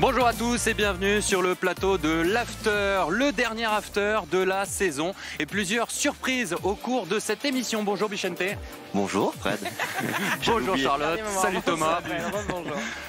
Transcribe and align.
Bonjour 0.00 0.28
à 0.28 0.32
tous 0.32 0.64
et 0.68 0.74
bienvenue 0.74 1.20
sur 1.20 1.42
le 1.42 1.56
plateau 1.56 1.98
de 1.98 2.08
l'After, 2.08 3.02
le 3.10 3.32
dernier 3.32 3.64
After 3.64 4.20
de 4.30 4.38
la 4.38 4.64
saison 4.64 5.12
et 5.40 5.44
plusieurs 5.44 5.90
surprises 5.90 6.54
au 6.62 6.76
cours 6.76 7.06
de 7.06 7.18
cette 7.18 7.44
émission. 7.44 7.82
Bonjour 7.82 8.08
Bichente. 8.08 8.40
Bonjour 8.94 9.34
Fred. 9.34 9.58
Bonjour 10.46 10.76
Charlotte. 10.76 11.18
Salut 11.26 11.62
Thomas. 11.62 12.00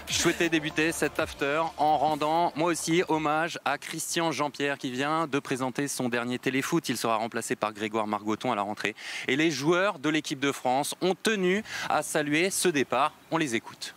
Je 0.07 0.13
souhaitais 0.15 0.49
débuter 0.49 0.91
cet 0.91 1.19
After 1.19 1.61
en 1.77 1.99
rendant 1.99 2.51
moi 2.55 2.71
aussi 2.71 3.03
hommage 3.07 3.59
à 3.65 3.77
Christian 3.77 4.31
Jean-Pierre 4.31 4.79
qui 4.79 4.89
vient 4.89 5.27
de 5.27 5.37
présenter 5.37 5.87
son 5.87 6.09
dernier 6.09 6.39
téléfoot. 6.39 6.89
Il 6.89 6.97
sera 6.97 7.17
remplacé 7.17 7.55
par 7.55 7.71
Grégoire 7.71 8.07
Margoton 8.07 8.51
à 8.51 8.55
la 8.55 8.63
rentrée. 8.63 8.95
Et 9.27 9.35
les 9.35 9.51
joueurs 9.51 9.99
de 9.99 10.09
l'équipe 10.09 10.39
de 10.39 10.51
France 10.51 10.95
ont 11.01 11.13
tenu 11.13 11.63
à 11.87 12.01
saluer 12.01 12.49
ce 12.49 12.67
départ. 12.67 13.13
On 13.29 13.37
les 13.37 13.53
écoute. 13.53 13.93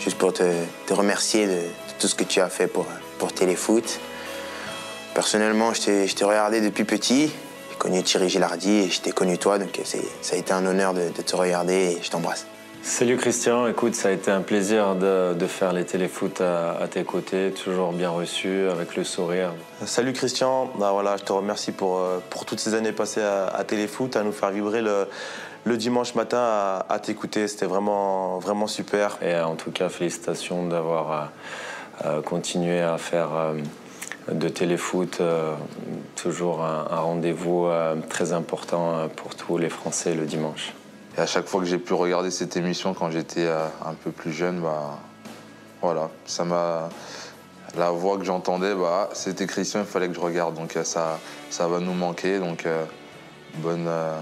Juste 0.00 0.16
pour 0.18 0.32
te, 0.32 0.44
te 0.86 0.94
remercier 0.94 1.46
de, 1.46 1.52
de 1.52 1.58
tout 1.98 2.08
ce 2.08 2.14
que 2.14 2.24
tu 2.24 2.40
as 2.40 2.48
fait 2.48 2.66
pour, 2.66 2.86
pour 3.18 3.32
Téléfoot. 3.32 3.98
Personnellement, 5.14 5.72
je 5.74 6.12
t'ai 6.14 6.24
regardé 6.24 6.60
depuis 6.60 6.84
petit. 6.84 7.32
J'ai 7.70 7.76
connu 7.78 8.02
Thierry 8.02 8.28
Gilardi 8.28 8.78
et 8.78 8.88
je 8.90 9.00
t'ai 9.00 9.12
connu 9.12 9.38
toi, 9.38 9.58
donc 9.58 9.80
c'est- 9.84 10.04
ça 10.22 10.36
a 10.36 10.38
été 10.38 10.52
un 10.52 10.64
honneur 10.66 10.94
de, 10.94 11.08
de 11.14 11.22
te 11.22 11.34
regarder 11.36 11.96
et 11.98 11.98
je 12.02 12.10
t'embrasse. 12.10 12.46
Salut 12.80 13.16
Christian, 13.16 13.66
écoute, 13.66 13.94
ça 13.96 14.08
a 14.08 14.12
été 14.12 14.30
un 14.30 14.40
plaisir 14.40 14.94
de, 14.94 15.34
de 15.34 15.46
faire 15.46 15.72
les 15.72 15.84
téléfoot 15.84 16.40
à, 16.40 16.76
à 16.80 16.86
tes 16.86 17.02
côtés, 17.02 17.50
toujours 17.52 17.92
bien 17.92 18.08
reçu, 18.08 18.68
avec 18.70 18.94
le 18.96 19.02
sourire. 19.04 19.52
Salut 19.84 20.12
Christian, 20.12 20.70
Bah 20.78 20.90
voilà, 20.92 21.16
je 21.16 21.24
te 21.24 21.32
remercie 21.32 21.72
pour, 21.72 21.98
euh, 21.98 22.18
pour 22.30 22.44
toutes 22.46 22.60
ces 22.60 22.74
années 22.74 22.92
passées 22.92 23.20
à, 23.20 23.48
à 23.48 23.64
Téléfoot, 23.64 24.14
à 24.16 24.22
nous 24.22 24.32
faire 24.32 24.50
vibrer 24.50 24.80
le, 24.80 25.06
le 25.64 25.76
dimanche 25.76 26.14
matin 26.14 26.40
à, 26.40 26.86
à 26.88 26.98
t'écouter. 26.98 27.48
C'était 27.48 27.66
vraiment, 27.66 28.38
vraiment 28.38 28.66
super. 28.66 29.18
Et 29.22 29.34
euh, 29.34 29.46
en 29.46 29.56
tout 29.56 29.70
cas, 29.70 29.88
félicitations 29.88 30.66
d'avoir 30.66 31.12
euh, 31.12 31.24
euh, 32.04 32.22
continué 32.22 32.80
à 32.80 32.98
faire 32.98 33.28
euh, 33.34 33.54
de 34.32 34.48
téléfoot 34.48 35.20
euh, 35.20 35.54
toujours 36.14 36.62
un, 36.64 36.86
un 36.90 37.00
rendez-vous 37.00 37.66
euh, 37.66 37.96
très 38.08 38.32
important 38.32 39.08
pour 39.16 39.34
tous 39.34 39.58
les 39.58 39.70
Français 39.70 40.14
le 40.14 40.26
dimanche. 40.26 40.74
Et 41.16 41.20
à 41.20 41.26
chaque 41.26 41.46
fois 41.46 41.60
que 41.60 41.66
j'ai 41.66 41.78
pu 41.78 41.94
regarder 41.94 42.30
cette 42.30 42.56
émission 42.56 42.94
quand 42.94 43.10
j'étais 43.10 43.46
euh, 43.46 43.66
un 43.84 43.94
peu 43.94 44.10
plus 44.10 44.32
jeune, 44.32 44.60
bah, 44.60 44.98
voilà, 45.82 46.10
ça 46.26 46.44
m'a. 46.44 46.88
La 47.76 47.90
voix 47.90 48.16
que 48.16 48.24
j'entendais, 48.24 48.74
bah, 48.74 49.10
c'était 49.12 49.46
Christian, 49.46 49.80
il 49.80 49.86
fallait 49.86 50.08
que 50.08 50.14
je 50.14 50.20
regarde. 50.20 50.54
Donc 50.54 50.78
ça, 50.84 51.18
ça 51.50 51.68
va 51.68 51.80
nous 51.80 51.92
manquer. 51.92 52.38
Donc 52.38 52.64
euh, 52.64 52.84
bonne, 53.56 53.84
euh, 53.86 54.18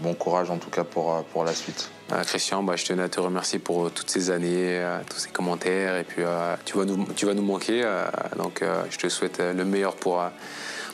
bon 0.00 0.14
courage 0.14 0.50
en 0.50 0.58
tout 0.58 0.70
cas 0.70 0.84
pour, 0.84 1.14
euh, 1.14 1.20
pour 1.32 1.44
la 1.44 1.54
suite. 1.54 1.90
Euh, 2.12 2.22
Christian, 2.22 2.62
bah, 2.62 2.76
je 2.76 2.84
tenais 2.84 3.02
à 3.02 3.08
te 3.08 3.18
remercier 3.20 3.58
pour 3.58 3.86
euh, 3.86 3.90
toutes 3.90 4.10
ces 4.10 4.30
années, 4.30 4.78
euh, 4.78 4.98
tous 5.10 5.18
ces 5.18 5.30
commentaires. 5.30 5.96
Et 5.96 6.04
puis, 6.04 6.22
euh, 6.24 6.54
tu, 6.64 6.76
vas 6.78 6.84
nous, 6.84 7.04
tu 7.16 7.26
vas 7.26 7.34
nous 7.34 7.42
manquer. 7.42 7.82
euh, 7.84 8.04
donc, 8.36 8.62
euh, 8.62 8.82
je 8.90 8.98
te 8.98 9.08
souhaite 9.08 9.40
euh, 9.40 9.52
le 9.52 9.64
meilleur 9.64 9.96
pour, 9.96 10.20
euh, 10.20 10.28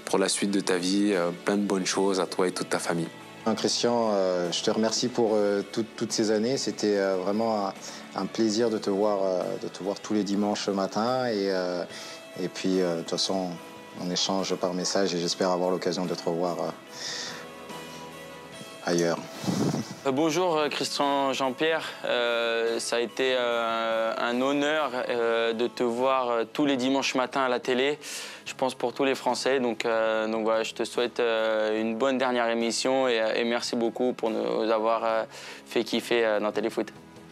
pour 0.07 0.19
la 0.19 0.29
suite 0.29 0.51
de 0.51 0.61
ta 0.61 0.77
vie. 0.79 1.13
euh, 1.13 1.31
plein 1.45 1.57
de 1.57 1.63
bonnes 1.67 1.85
choses 1.87 2.19
à 2.21 2.27
toi 2.27 2.47
et 2.49 2.53
toute 2.53 2.71
ta 2.71 2.79
famille. 2.79 3.09
Hein, 3.45 3.55
Christian, 3.57 4.11
euh, 4.13 4.51
je 4.53 4.63
te 4.63 4.71
remercie 4.71 5.09
pour 5.09 5.33
euh, 5.35 5.63
tout- 5.73 5.85
toutes 5.97 6.13
ces 6.13 6.31
années. 6.31 6.57
C'était 6.57 6.97
euh, 6.97 7.17
vraiment 7.17 7.67
un, 7.69 7.73
un 8.15 8.27
plaisir 8.27 8.71
de 8.71 8.79
te 8.79 8.89
voir, 8.89 9.19
euh, 9.25 9.43
de 9.63 9.69
te 9.69 9.83
voir 9.83 9.99
tous 10.01 10.15
les 10.15 10.23
dimanches 10.25 10.69
matin. 10.69 11.27
Et, 11.27 11.51
euh, 11.51 11.83
et 12.41 12.49
puis, 12.49 12.81
euh, 12.81 12.95
de 12.97 13.01
toute 13.01 13.11
façon, 13.11 13.49
on 14.01 14.11
échange 14.11 14.55
par 14.55 14.73
message 14.73 15.15
et 15.15 15.19
j'espère 15.19 15.51
avoir 15.51 15.71
l'occasion 15.71 16.07
de 16.07 16.15
te 16.15 16.23
revoir 16.25 16.57
euh, 16.61 16.71
ailleurs. 18.85 19.19
Euh, 20.07 20.11
Bonjour 20.13 20.57
euh, 20.57 20.69
Christian 20.69 21.33
Jean-Pierre, 21.33 21.89
Euh, 22.05 22.79
ça 22.81 22.97
a 22.97 23.01
été 23.01 23.35
euh, 23.37 24.13
un 24.19 24.41
honneur 24.41 24.91
euh, 25.09 25.53
de 25.53 25.67
te 25.69 25.83
voir 25.83 26.45
tous 26.53 26.67
les 26.67 26.77
dimanches 26.77 27.15
matins 27.15 27.43
à 27.43 27.49
la 27.49 27.61
télé, 27.61 27.99
je 28.45 28.55
pense 28.55 28.75
pour 28.75 28.93
tous 28.93 29.05
les 29.05 29.15
Français. 29.15 29.61
Donc, 29.61 29.87
donc 30.31 30.43
voilà, 30.45 30.63
je 30.63 30.75
te 30.75 30.85
souhaite 30.85 31.21
une 31.21 31.97
bonne 31.97 32.19
dernière 32.19 32.49
émission 32.49 33.09
et, 33.09 33.21
et 33.37 33.45
merci 33.45 33.77
beaucoup 33.77 34.13
pour 34.13 34.31
nous 34.31 34.71
avoir 34.71 35.27
fait 35.67 35.85
kiffer 35.85 36.39
dans 36.41 36.51
Téléfoot. 36.53 36.89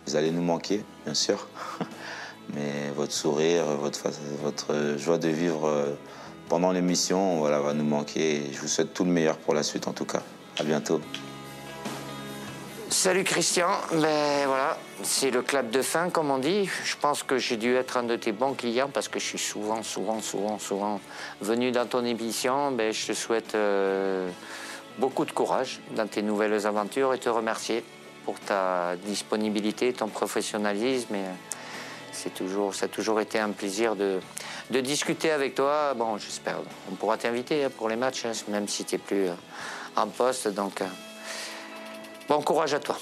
Vous 0.06 0.16
allez 0.16 0.30
nous 0.30 0.42
manquer, 0.42 0.84
bien 1.04 1.14
sûr. 1.14 1.48
Mais 2.54 2.90
votre 2.96 3.12
sourire, 3.12 3.64
votre, 3.64 4.08
votre 4.42 4.96
joie 4.98 5.18
de 5.18 5.28
vivre 5.28 5.96
pendant 6.48 6.72
l'émission, 6.72 7.38
voilà, 7.38 7.60
va 7.60 7.74
nous 7.74 7.84
manquer. 7.84 8.42
Je 8.52 8.60
vous 8.60 8.68
souhaite 8.68 8.94
tout 8.94 9.04
le 9.04 9.10
meilleur 9.10 9.36
pour 9.36 9.54
la 9.54 9.62
suite, 9.62 9.88
en 9.88 9.92
tout 9.92 10.06
cas. 10.06 10.22
À 10.58 10.62
bientôt. 10.64 11.00
Salut 13.02 13.24
Christian, 13.24 13.70
ben 13.92 14.46
voilà, 14.46 14.76
c'est 15.02 15.30
le 15.30 15.40
clap 15.40 15.70
de 15.70 15.80
fin 15.80 16.10
comme 16.10 16.30
on 16.30 16.36
dit. 16.36 16.68
Je 16.84 16.96
pense 17.00 17.22
que 17.22 17.38
j'ai 17.38 17.56
dû 17.56 17.74
être 17.74 17.96
un 17.96 18.02
de 18.02 18.14
tes 18.14 18.30
bons 18.30 18.52
clients 18.52 18.90
parce 18.92 19.08
que 19.08 19.18
je 19.18 19.24
suis 19.24 19.38
souvent, 19.38 19.82
souvent, 19.82 20.20
souvent, 20.20 20.58
souvent 20.58 21.00
venu 21.40 21.72
dans 21.72 21.86
ton 21.86 22.04
émission. 22.04 22.72
Ben, 22.72 22.92
je 22.92 23.06
te 23.06 23.12
souhaite 23.14 23.54
euh, 23.54 24.28
beaucoup 24.98 25.24
de 25.24 25.30
courage 25.30 25.80
dans 25.96 26.06
tes 26.06 26.20
nouvelles 26.20 26.66
aventures 26.66 27.14
et 27.14 27.18
te 27.18 27.30
remercier 27.30 27.82
pour 28.26 28.38
ta 28.38 28.96
disponibilité, 28.96 29.94
ton 29.94 30.08
professionnalisme. 30.08 31.14
Euh, 31.14 31.32
c'est 32.12 32.34
toujours, 32.34 32.74
ça 32.74 32.84
a 32.84 32.88
toujours 32.90 33.18
été 33.22 33.38
un 33.38 33.52
plaisir 33.52 33.96
de, 33.96 34.20
discuter 34.68 35.30
avec 35.30 35.54
toi. 35.54 35.94
Bon, 35.94 36.18
j'espère, 36.18 36.58
on 36.92 36.96
pourra 36.96 37.16
t'inviter 37.16 37.64
hein, 37.64 37.70
pour 37.74 37.88
les 37.88 37.96
matchs, 37.96 38.26
hein, 38.26 38.32
même 38.48 38.68
si 38.68 38.84
tu 38.84 38.96
n'es 38.96 38.98
plus 38.98 39.28
euh, 39.28 39.34
en 39.96 40.06
poste. 40.08 40.48
Donc, 40.48 40.82
Bon 42.30 42.42
courage 42.42 42.74
à 42.74 42.78
toi. 42.78 42.96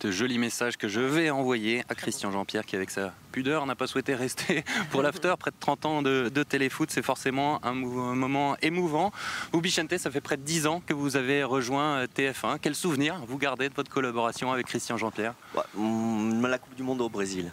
de 0.00 0.10
jolis 0.12 0.38
messages 0.38 0.76
que 0.76 0.88
je 0.88 1.00
vais 1.00 1.30
envoyer 1.30 1.82
à 1.88 1.94
Christian 1.94 2.30
Jean-Pierre 2.30 2.64
qui 2.64 2.76
avec 2.76 2.90
sa 2.90 3.12
pudeur 3.32 3.66
n'a 3.66 3.74
pas 3.74 3.86
souhaité 3.86 4.14
rester 4.14 4.62
pour 4.90 5.02
l'after. 5.02 5.34
Près 5.38 5.50
de 5.52 5.56
30 5.58 5.86
ans 5.86 6.02
de, 6.02 6.28
de 6.28 6.42
téléfoot, 6.42 6.90
c'est 6.90 7.02
forcément 7.02 7.64
un, 7.64 7.72
moment 7.72 8.56
émouvant. 8.60 9.10
Vous 9.52 9.60
Bichente, 9.62 9.96
ça 9.96 10.10
fait 10.10 10.20
près 10.20 10.36
de 10.36 10.42
10 10.42 10.66
ans 10.66 10.82
que 10.86 10.92
vous 10.92 11.16
avez 11.16 11.42
rejoint 11.42 12.00
euh, 12.00 12.06
TF1. 12.06 12.58
Quel 12.60 12.74
souvenir 12.74 13.16
vous 13.26 13.38
gardez 13.38 13.70
de 13.70 13.74
votre 13.74 13.90
collaboration 13.90 14.52
avec 14.52 14.66
Christian 14.66 14.98
Jean-Pierre? 14.98 15.34
Ouais, 15.56 15.62
mm, 15.74 16.46
la 16.46 16.58
Coupe 16.58 16.74
du 16.74 16.82
Monde 16.82 17.00
au 17.00 17.08
Brésil. 17.08 17.50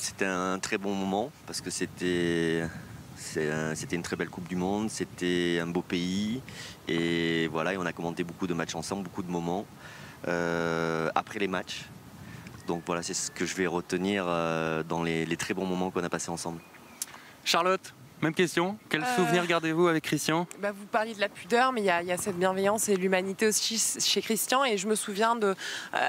C'était 0.00 0.24
un 0.24 0.58
très 0.58 0.78
bon 0.78 0.94
moment 0.94 1.30
parce 1.46 1.60
que 1.60 1.68
c'était 1.68 2.66
c'était 3.16 3.96
une 3.96 4.02
très 4.02 4.16
belle 4.16 4.30
Coupe 4.30 4.48
du 4.48 4.56
Monde, 4.56 4.88
c'était 4.88 5.58
un 5.62 5.66
beau 5.66 5.82
pays 5.82 6.40
et 6.88 7.48
voilà, 7.48 7.74
et 7.74 7.76
on 7.76 7.84
a 7.84 7.92
commenté 7.92 8.24
beaucoup 8.24 8.46
de 8.46 8.54
matchs 8.54 8.74
ensemble, 8.74 9.02
beaucoup 9.02 9.22
de 9.22 9.30
moments 9.30 9.66
euh, 10.26 11.10
après 11.14 11.38
les 11.38 11.48
matchs. 11.48 11.84
Donc 12.66 12.82
voilà, 12.86 13.02
c'est 13.02 13.12
ce 13.12 13.30
que 13.30 13.44
je 13.44 13.54
vais 13.54 13.66
retenir 13.66 14.24
euh, 14.26 14.82
dans 14.82 15.02
les, 15.02 15.26
les 15.26 15.36
très 15.36 15.52
bons 15.52 15.66
moments 15.66 15.90
qu'on 15.90 16.02
a 16.02 16.08
passés 16.08 16.30
ensemble. 16.30 16.62
Charlotte, 17.44 17.92
même 18.22 18.34
question. 18.34 18.76
Quel 18.88 19.02
Euh, 19.02 19.16
souvenir 19.16 19.46
gardez-vous 19.46 19.88
avec 19.88 20.04
Christian? 20.04 20.46
Bah, 20.60 20.72
vous 20.72 20.84
parliez 20.86 21.14
de 21.14 21.20
la 21.20 21.28
pudeur, 21.28 21.72
mais 21.72 21.80
il 21.80 21.84
y, 21.86 21.90
a- 21.90 22.02
il 22.02 22.08
y 22.08 22.12
a 22.12 22.16
cette 22.18 22.36
bienveillance 22.38 22.88
et 22.88 22.96
l'humanité 22.96 23.46
aussi 23.46 23.82
chez 23.98 24.20
Christian. 24.20 24.64
Et 24.64 24.76
je 24.76 24.86
me 24.86 24.94
souviens 24.94 25.36
de, 25.36 25.46
euh, 25.48 25.54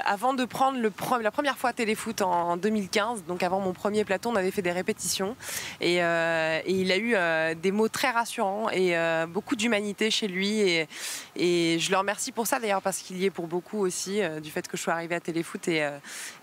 avant 0.04 0.34
de 0.34 0.44
prendre 0.44 0.78
le 0.78 0.92
la 1.22 1.30
première 1.30 1.56
fois 1.56 1.72
Téléfoot 1.72 2.20
en 2.22 2.56
2015, 2.56 3.24
donc 3.24 3.42
avant 3.42 3.60
mon 3.60 3.72
premier 3.72 4.04
plateau, 4.04 4.30
on 4.30 4.36
avait 4.36 4.50
fait 4.50 4.62
des 4.62 4.72
répétitions. 4.72 5.36
Et, 5.80 6.02
euh, 6.02 6.60
et 6.64 6.72
il 6.72 6.92
a 6.92 6.98
eu 6.98 7.56
des 7.56 7.70
mots 7.72 7.88
très 7.88 8.10
rassurants 8.10 8.68
et 8.70 8.94
beaucoup 9.28 9.56
d'humanité 9.56 10.10
chez 10.10 10.28
lui. 10.28 10.60
Et, 10.60 10.88
et 11.36 11.78
je 11.78 11.90
le 11.90 11.96
remercie 11.96 12.32
pour 12.32 12.46
ça 12.46 12.60
d'ailleurs, 12.60 12.82
parce 12.82 12.98
qu'il 12.98 13.16
y 13.18 13.24
est 13.24 13.30
pour 13.30 13.46
beaucoup 13.46 13.78
aussi, 13.78 14.20
du 14.42 14.50
fait 14.50 14.68
que 14.68 14.76
je 14.76 14.82
sois 14.82 14.92
arrivée 14.94 15.14
à 15.14 15.20
Téléfoot. 15.20 15.66
Et, 15.68 15.78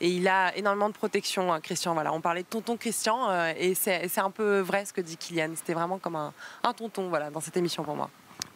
et 0.02 0.08
il 0.10 0.28
a 0.28 0.56
énormément 0.58 0.90
de 0.90 0.94
protection, 0.94 1.58
Christian. 1.62 1.94
Voilà, 1.94 2.12
on 2.14 2.22
parlait 2.22 2.42
de 2.44 2.48
tonton 2.48 2.76
Christian, 2.78 3.30
et 3.58 3.76
c'est 3.76 4.18
un 4.20 4.32
peu 4.32 4.60
vrai 4.60 4.86
ce 4.86 4.94
que 4.94 5.02
dit 5.02 5.18
Kylian. 5.18 5.52
C'était 5.60 5.74
vraiment 5.74 6.00
comme 6.00 6.16
un, 6.16 6.34
un 6.64 6.74
tonton 6.74 7.10
voilà, 7.10 7.30
dans 7.30 7.42
cette 7.42 7.58
émission 7.58 7.84
pour 7.84 7.96
moi. 7.96 8.10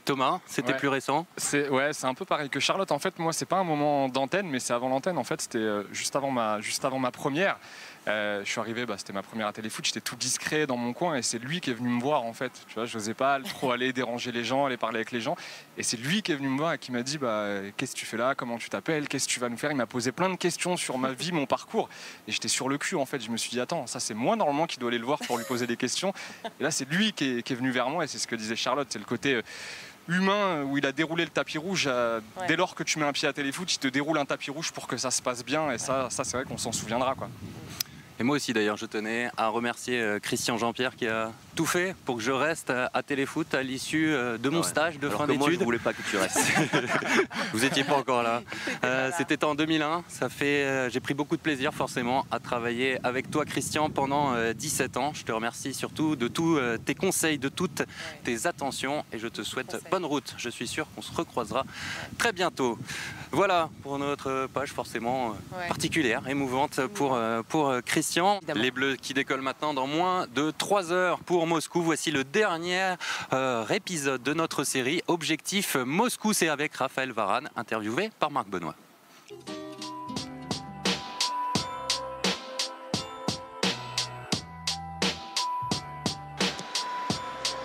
Thomas, 0.06 0.40
c'était 0.46 0.72
Ouais. 0.74 0.78
plus 0.78 0.88
récent 0.90 1.26
C'est 1.38 1.70
ouais, 1.70 1.94
c'est 1.94 2.08
un 2.08 2.14
peu 2.14 2.26
pareil 2.26 2.50
que 2.50 2.60
Charlotte. 2.60 2.92
En 2.92 3.00
fait, 3.00 3.20
moi, 3.20 3.32
c'est 3.32 3.46
pas 3.46 3.58
un 3.58 3.64
moment 3.64 4.10
d'antenne, 4.10 4.48
mais 4.50 4.60
c'est 4.60 4.74
avant 4.74 4.90
l'antenne. 4.90 5.18
En 5.18 5.24
fait, 5.24 5.40
c'était 5.42 5.58
euh, 5.60 5.84
juste 5.94 6.16
avant 6.16 6.30
ma 6.32 6.60
juste 6.60 6.84
avant 6.84 7.00
ma 7.00 7.12
première. 7.12 7.58
Euh, 8.08 8.42
je 8.44 8.50
suis 8.52 8.60
arrivé, 8.60 8.86
bah, 8.86 8.96
c'était 8.98 9.14
ma 9.14 9.24
première 9.24 9.48
à 9.48 9.54
téléfoot. 9.54 9.86
J'étais 9.86 10.02
tout 10.02 10.18
discret 10.18 10.68
dans 10.68 10.76
mon 10.76 10.92
coin 10.92 11.16
et 11.16 11.22
c'est 11.22 11.40
lui 11.40 11.62
qui 11.62 11.70
est 11.70 11.74
venu 11.74 11.88
me 11.90 12.02
voir. 12.02 12.24
En 12.24 12.34
fait, 12.34 12.52
tu 12.68 12.74
vois, 12.76 12.86
je 12.86 12.98
n'osais 12.98 13.14
pas 13.14 13.40
trop 13.44 13.72
aller 13.72 13.94
déranger 13.94 14.32
les 14.34 14.44
gens, 14.44 14.66
aller 14.66 14.76
parler 14.76 14.98
avec 14.98 15.12
les 15.14 15.22
gens. 15.22 15.38
Et 15.78 15.84
c'est 15.84 15.96
lui 15.98 16.22
qui 16.22 16.34
est 16.34 16.36
venu 16.36 16.50
me 16.50 16.58
voir 16.58 16.74
et 16.74 16.78
qui 16.78 16.92
m'a 16.92 17.02
dit, 17.02 17.18
bah, 17.18 17.48
qu'est-ce 17.78 17.94
que 17.94 18.00
tu 18.00 18.06
fais 18.06 18.18
là? 18.18 18.36
Comment 18.36 18.58
tu 18.58 18.70
t'appelles? 18.70 19.08
Qu'est-ce 19.08 19.28
que 19.28 19.32
tu 19.34 19.40
vas 19.40 19.48
nous 19.48 19.58
faire? 19.58 19.72
Il 19.72 19.78
m'a 19.78 19.86
posé 19.86 20.12
plein 20.12 20.30
de 20.30 20.36
questions 20.36 20.76
sur 20.76 20.98
ma 20.98 21.14
vie, 21.14 21.32
mon 21.32 21.46
parcours. 21.46 21.88
Et 22.28 22.34
j'étais 22.34 22.50
sur 22.50 22.68
le 22.68 22.78
cul. 22.78 22.96
En 22.98 23.06
fait, 23.06 23.22
je 23.22 23.30
me 23.32 23.38
suis 23.38 23.52
dit, 23.52 23.60
attends, 23.62 23.88
ça 23.88 24.02
c'est 24.02 24.14
moi 24.14 24.36
normalement 24.36 24.68
qui 24.68 24.80
dois 24.80 24.90
aller 24.90 24.98
le 25.00 25.06
voir 25.06 25.20
pour 25.20 25.38
lui 25.38 25.46
poser 25.46 25.66
des 25.66 25.78
questions. 25.78 26.14
Et 26.60 26.64
là, 26.64 26.72
c'est 26.72 26.90
lui 26.90 27.14
qui 27.14 27.38
est, 27.38 27.42
qui 27.44 27.54
est 27.54 27.56
venu 27.56 27.72
vers 27.72 27.90
moi 27.90 28.04
et 28.04 28.08
c'est 28.08 28.18
ce 28.20 28.28
que 28.28 28.36
disait 28.36 28.58
Charlotte. 28.58 28.88
C'est 28.90 29.00
le 29.00 29.06
côté 29.06 29.36
euh, 29.36 29.42
humain 30.10 30.64
où 30.64 30.78
il 30.78 30.86
a 30.86 30.92
déroulé 30.92 31.24
le 31.24 31.30
tapis 31.30 31.58
rouge. 31.58 31.86
euh, 31.88 32.20
Ouais. 32.38 32.48
Dès 32.48 32.56
lors 32.58 32.76
que 32.76 32.84
tu 32.84 33.00
mets 33.00 33.06
un 33.06 33.14
pied 33.14 33.30
à 33.30 33.34
téléfoot, 33.34 33.72
il 33.74 33.78
te 33.80 33.88
déroule 33.88 34.18
un 34.18 34.26
tapis 34.26 34.52
rouge 34.52 34.72
pour 34.74 34.88
que 34.88 34.98
ça 34.98 35.10
se 35.12 35.22
passe 35.22 35.46
bien. 35.46 35.72
Et 35.72 35.78
ça, 35.78 36.10
ça 36.10 36.26
c'est 36.26 36.36
vrai 36.36 36.46
qu'on 36.46 36.58
s'en 36.58 36.74
souviendra. 36.74 37.16
Quoi. 37.16 37.30
Et 38.24 38.26
moi 38.26 38.38
aussi 38.38 38.54
d'ailleurs, 38.54 38.78
je 38.78 38.86
tenais 38.86 39.30
à 39.36 39.50
remercier 39.50 40.00
euh, 40.00 40.18
Christian 40.18 40.58
Jean-Pierre 40.58 40.96
qui 40.96 41.08
a 41.08 41.34
tout 41.56 41.66
fait 41.66 41.96
pour 42.06 42.18
que 42.18 42.22
je 42.24 42.32
reste 42.32 42.72
à 42.72 43.04
Téléfoot 43.04 43.54
à 43.54 43.64
l'issue 43.64 44.12
euh, 44.14 44.38
de 44.38 44.50
mon 44.50 44.58
Ouais. 44.58 44.64
stage 44.64 45.00
de 45.00 45.08
Alors 45.08 45.22
fin 45.22 45.28
que 45.28 45.34
moi, 45.34 45.48
je 45.48 45.52
d'études. 45.52 45.66
voulais 45.66 45.80
pas 45.80 45.94
que 45.94 46.02
tu 46.10 46.18
restes. 46.18 46.40
Vous 47.54 47.64
étiez 47.66 47.84
pas 47.84 47.96
encore 47.96 48.24
là. 48.24 48.42
Euh, 48.84 49.12
C'était 49.18 49.44
en 49.44 49.56
2001. 49.56 50.04
Ça 50.08 50.30
fait, 50.30 50.64
euh, 50.64 50.90
j'ai 50.90 51.00
pris 51.00 51.14
beaucoup 51.14 51.36
de 51.38 51.42
plaisir 51.42 51.74
forcément 51.74 52.26
à 52.32 52.40
travailler 52.40 52.98
avec 53.04 53.30
toi, 53.30 53.46
Christian, 53.46 53.90
pendant 53.90 54.34
euh, 54.34 54.54
17 54.54 54.98
ans. 54.98 55.12
Je 55.14 55.24
te 55.24 55.32
remercie 55.32 55.74
surtout 55.74 56.16
de 56.16 56.28
tous 56.28 56.58
euh, 56.58 56.78
tes 56.78 56.96
conseils, 56.96 57.38
de 57.38 57.50
toutes 57.50 57.84
tes 58.24 58.46
attentions, 58.48 59.04
et 59.12 59.20
je 59.20 59.28
te 59.28 59.44
souhaite 59.44 59.78
bonne 59.92 60.06
route. 60.06 60.34
Je 60.38 60.50
suis 60.50 60.68
sûr 60.68 60.88
qu'on 60.96 61.02
se 61.02 61.12
recroisera 61.14 61.66
très 62.18 62.32
bientôt. 62.32 62.78
Voilà 63.32 63.70
pour 63.82 63.98
notre 64.00 64.48
page 64.54 64.72
forcément 64.72 65.30
Ouais. 65.52 65.68
particulière, 65.68 66.28
émouvante 66.28 66.80
pour, 66.94 67.16
euh, 67.16 67.42
pour 67.48 67.70
euh, 67.70 67.82
Christian. 67.82 68.40
Les 68.56 68.72
Bleus 68.72 68.96
qui 68.96 69.14
décollent 69.14 69.42
maintenant 69.42 69.74
dans 69.74 69.88
moins 69.88 70.28
de 70.36 70.52
3 70.52 70.92
heures 70.92 71.20
pour 71.20 71.43
Moscou. 71.46 71.82
Voici 71.82 72.12
le 72.12 72.24
dernier 72.24 72.96
euh, 73.34 73.68
épisode 73.70 74.24
de 74.24 74.34
notre 74.34 74.64
série 74.64 75.02
Objectif 75.08 75.76
Moscou. 75.76 76.34
C'est 76.34 76.50
avec 76.50 76.76
Raphaël 76.76 77.12
Varane, 77.12 77.50
interviewé 77.56 78.12
par 78.20 78.32
Marc 78.32 78.48
Benoît. 78.48 78.76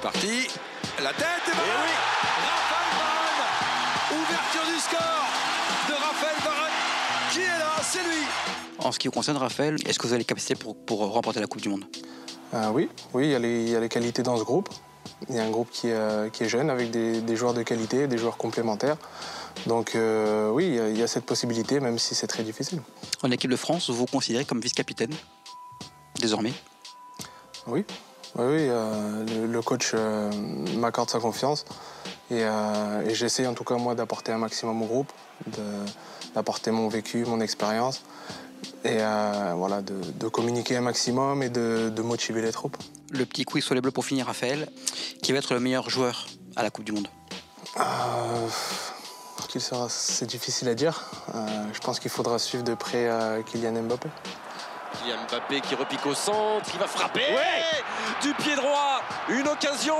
Parti, 0.02 0.48
la 1.02 1.12
tête 1.12 1.26
et 1.46 1.52
voilà 1.52 1.74
Raphaël 2.54 2.90
Varane. 2.98 4.22
Ouverture 4.22 4.72
du 4.72 4.80
score 4.80 5.26
de 5.88 5.94
Raphaël 5.94 6.36
Varane. 6.44 6.72
Qui 7.32 7.40
est 7.40 7.58
là, 7.58 7.82
c'est 7.82 8.02
lui. 8.02 8.24
En 8.78 8.92
ce 8.92 8.98
qui 8.98 9.08
vous 9.08 9.12
concerne, 9.12 9.36
Raphaël, 9.36 9.76
est-ce 9.86 9.98
que 9.98 10.06
vous 10.06 10.12
avez 10.12 10.20
les 10.20 10.24
capacités 10.24 10.54
pour, 10.54 10.76
pour 10.84 11.00
remporter 11.12 11.40
la 11.40 11.46
Coupe 11.46 11.60
du 11.60 11.68
Monde? 11.68 11.84
Euh, 12.54 12.70
oui, 12.70 12.88
oui, 13.12 13.26
il 13.26 13.30
y, 13.30 13.34
a 13.34 13.38
les, 13.38 13.62
il 13.62 13.68
y 13.68 13.76
a 13.76 13.80
les 13.80 13.88
qualités 13.88 14.22
dans 14.22 14.36
ce 14.36 14.44
groupe. 14.44 14.70
Il 15.28 15.34
y 15.34 15.38
a 15.38 15.44
un 15.44 15.50
groupe 15.50 15.70
qui, 15.70 15.88
est, 15.88 15.94
euh, 15.94 16.28
qui 16.30 16.44
est 16.44 16.48
jeune 16.48 16.70
avec 16.70 16.90
des, 16.90 17.20
des 17.20 17.36
joueurs 17.36 17.54
de 17.54 17.62
qualité, 17.62 18.06
des 18.06 18.18
joueurs 18.18 18.36
complémentaires. 18.36 18.96
Donc 19.66 19.94
euh, 19.94 20.50
oui, 20.50 20.68
il 20.68 20.74
y, 20.74 20.80
a, 20.80 20.88
il 20.88 20.98
y 20.98 21.02
a 21.02 21.06
cette 21.06 21.26
possibilité, 21.26 21.80
même 21.80 21.98
si 21.98 22.14
c'est 22.14 22.26
très 22.26 22.42
difficile. 22.42 22.80
En 23.22 23.30
équipe 23.30 23.50
de 23.50 23.56
France, 23.56 23.90
vous 23.90 23.96
vous 23.96 24.06
considérez 24.06 24.44
comme 24.44 24.60
vice-capitaine 24.60 25.12
désormais? 26.20 26.52
Oui, 27.66 27.84
oui, 28.36 28.44
oui, 28.44 28.66
euh, 28.68 29.24
le, 29.26 29.46
le 29.46 29.62
coach 29.62 29.94
m'accorde 30.76 31.10
sa 31.10 31.18
confiance 31.18 31.64
et, 32.30 32.42
et 32.42 33.14
j'essaie 33.14 33.46
en 33.46 33.54
tout 33.54 33.64
cas 33.64 33.76
moi 33.76 33.94
d'apporter 33.94 34.32
un 34.32 34.38
maximum 34.38 34.82
au 34.82 34.86
groupe, 34.86 35.12
d'apporter 36.34 36.70
mon 36.70 36.88
vécu, 36.88 37.24
mon 37.24 37.40
expérience 37.40 38.02
et 38.84 38.98
euh, 39.00 39.52
voilà, 39.56 39.82
de, 39.82 39.94
de 40.18 40.28
communiquer 40.28 40.76
un 40.76 40.80
maximum 40.82 41.42
et 41.42 41.48
de, 41.48 41.90
de 41.94 42.02
motiver 42.02 42.42
les 42.42 42.52
troupes. 42.52 42.76
Le 43.10 43.24
petit 43.26 43.44
quiz 43.44 43.64
sur 43.64 43.74
les 43.74 43.80
bleus 43.80 43.90
pour 43.90 44.04
finir, 44.04 44.26
Raphaël. 44.26 44.68
Qui 45.22 45.32
va 45.32 45.38
être 45.38 45.54
le 45.54 45.60
meilleur 45.60 45.88
joueur 45.90 46.26
à 46.56 46.62
la 46.62 46.70
Coupe 46.70 46.84
du 46.84 46.92
Monde? 46.92 47.08
Euh, 47.78 47.82
qui 49.48 49.60
sera- 49.60 49.88
C'est 49.88 50.26
difficile 50.26 50.68
à 50.68 50.74
dire. 50.74 51.10
Euh, 51.34 51.64
je 51.72 51.78
pense 51.80 52.00
qu'il 52.00 52.10
faudra 52.10 52.38
suivre 52.38 52.64
de 52.64 52.74
près 52.74 53.08
euh, 53.08 53.42
Kylian 53.42 53.82
Mbappé. 53.82 54.08
Kylian 55.02 55.16
Mbappé 55.30 55.60
qui 55.60 55.74
repique 55.74 56.04
au 56.06 56.14
centre, 56.14 56.70
qui 56.70 56.76
va 56.78 56.86
frapper 56.86 57.22
Du 58.22 58.34
pied 58.34 58.56
droit, 58.56 59.00
une 59.28 59.46
occasion, 59.48 59.96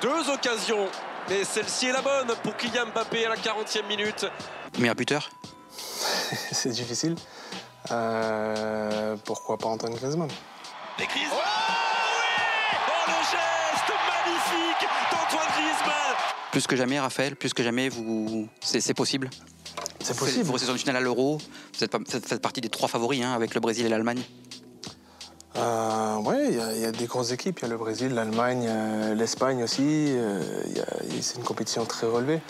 deux 0.00 0.30
occasions. 0.30 0.86
Mais 1.28 1.44
celle-ci 1.44 1.88
est 1.88 1.92
la 1.92 2.00
bonne 2.02 2.28
pour 2.42 2.56
Kylian 2.56 2.86
Mbappé 2.94 3.26
à 3.26 3.30
la 3.30 3.36
40e 3.36 3.86
minute. 3.88 4.26
Meilleur 4.78 4.94
buteur? 4.94 5.28
C'est 6.52 6.70
difficile. 6.70 7.16
Euh, 7.90 9.16
pourquoi 9.24 9.56
pas 9.58 9.68
Antoine 9.68 9.94
Griezmann? 9.94 10.28
Et 11.00 11.06
Griezmann 11.06 11.38
Oh 12.88 12.92
le 13.06 13.12
geste 13.14 13.92
magnifique 14.08 14.88
d'Antoine 15.10 15.48
Griezmann 15.52 16.16
Plus 16.52 16.66
que 16.66 16.76
jamais, 16.76 17.00
Raphaël, 17.00 17.36
plus 17.36 17.54
que 17.54 17.62
jamais, 17.62 17.88
vous... 17.88 18.48
c'est 18.60 18.80
c'est 18.80 18.94
possible 18.94 19.30
C'est 20.00 20.12
Vous 20.14 20.18
possible. 20.24 20.44
Vous 20.44 20.52
restez 20.52 20.70
en 20.70 20.74
finale 20.76 20.96
à 20.96 21.00
l'Euro, 21.00 21.38
vous 21.74 21.84
êtes, 21.84 21.90
pas- 21.90 21.98
vous 21.98 22.04
faites 22.10 22.42
partie 22.42 22.60
des 22.60 22.68
trois 22.68 22.88
favoris 22.88 23.22
hein, 23.24 23.32
avec 23.32 23.54
le 23.54 23.60
Brésil 23.60 23.86
et 23.86 23.88
l'Allemagne. 23.88 24.22
Euh, 25.56 26.16
ouais, 26.18 26.48
il 26.50 26.56
y 26.56 26.60
a- 26.60 26.72
il 26.72 26.80
y, 26.80 26.84
a 26.84 26.92
des 26.92 27.06
grosses 27.06 27.32
équipes. 27.32 27.58
Il 27.60 27.62
y 27.62 27.64
a 27.64 27.68
le 27.68 27.78
Brésil, 27.78 28.14
l'Allemagne, 28.14 28.66
euh, 28.68 29.14
l'Espagne 29.14 29.62
aussi. 29.64 29.82
Euh, 29.82 30.42
c'est 31.20 31.36
une 31.36 31.42
compétition 31.42 31.84
très 31.84 32.06
relevée. 32.06 32.40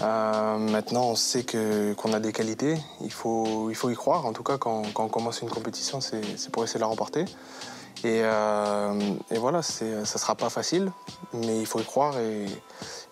Euh, 0.00 0.58
maintenant, 0.58 1.06
on 1.06 1.14
sait 1.16 1.42
que- 1.42 1.92
qu'on 1.94 2.12
a 2.12 2.20
des 2.20 2.32
qualités. 2.32 2.78
Il 3.00 3.12
faut, 3.12 3.68
il 3.70 3.74
faut 3.74 3.90
y 3.90 3.94
croire. 3.94 4.26
En 4.26 4.32
tout 4.32 4.42
cas, 4.44 4.56
quand, 4.58 4.82
quand 4.94 5.04
on 5.04 5.08
commence 5.08 5.40
une 5.42 5.50
compétition, 5.50 6.00
c'est 6.00 6.50
pour 6.52 6.62
essayer 6.64 6.78
de 6.78 6.82
la 6.82 6.86
remporter. 6.86 7.24
Et, 8.04 8.20
euh, 8.22 8.94
et 9.32 9.38
voilà, 9.38 9.60
ça 9.62 9.84
ne 9.84 10.04
sera 10.04 10.36
pas 10.36 10.50
facile, 10.50 10.92
mais 11.32 11.58
il 11.58 11.66
faut 11.66 11.80
y 11.80 11.84
croire. 11.84 12.16
Et, 12.18 12.46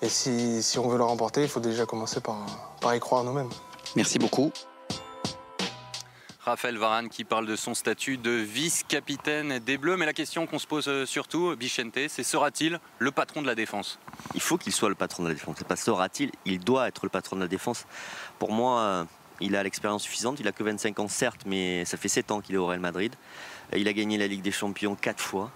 et 0.01 0.09
si, 0.09 0.63
si 0.63 0.79
on 0.79 0.87
veut 0.89 0.99
la 0.99 1.05
remporter, 1.07 1.43
il 1.43 1.49
faut 1.49 1.59
déjà 1.59 1.87
commencer 1.87 2.21
par, 2.21 2.37
par 2.81 2.95
y 2.95 3.01
croire 3.01 3.25
nous-mêmes. 3.25 3.51
Merci 3.97 4.21
beaucoup. 4.21 4.53
Raphaël 6.47 6.79
Varane 6.79 7.09
qui 7.09 7.25
parle 7.25 7.45
de 7.45 7.57
son 7.57 7.75
statut 7.75 8.19
de 8.19 8.31
vice-capitaine 8.31 9.59
des 9.59 9.79
Bleus. 9.79 9.97
Mais 9.97 10.07
la 10.07 10.13
question 10.13 10.47
qu'on 10.47 10.61
se 10.61 10.67
pose 10.69 10.87
euh, 10.87 11.05
surtout, 11.05 11.57
Bichente, 11.57 11.99
c'est 12.09 12.23
sera-t-il 12.23 12.79
le 13.01 13.11
patron 13.11 13.43
de 13.43 13.49
la 13.49 13.57
défense? 13.57 13.99
Il 14.33 14.41
faut 14.41 14.57
qu'il 14.57 14.73
soit 14.73 14.89
le 14.89 14.95
patron 14.95 15.25
de 15.25 15.29
la 15.29 15.35
défense. 15.35 15.57
Sera-t-il, 15.75 16.31
il 16.45 16.61
doit 16.61 16.87
être 16.87 17.05
le 17.05 17.09
patron 17.09 17.35
de 17.35 17.41
la 17.41 17.49
défense. 17.49 17.85
Pour 18.39 18.53
moi, 18.53 18.81
euh, 18.81 19.05
il 19.41 19.57
a 19.57 19.63
l'expérience 19.65 20.05
suffisante. 20.05 20.39
Il 20.39 20.47
a 20.47 20.53
que 20.53 20.63
25 20.63 21.01
ans, 21.01 21.09
certes, 21.09 21.41
mais 21.47 21.85
ça 21.85 21.97
fait 21.97 22.07
7 22.07 22.31
ans 22.31 22.41
qu'il 22.41 22.55
est 22.55 22.59
au 22.59 22.67
Real 22.67 22.79
Madrid. 22.79 23.13
Il 23.75 23.89
a 23.89 23.93
gagné 23.93 24.17
la 24.17 24.29
Ligue 24.29 24.43
des 24.43 24.53
Champions 24.53 24.95
4 24.95 25.21
fois. 25.21 25.51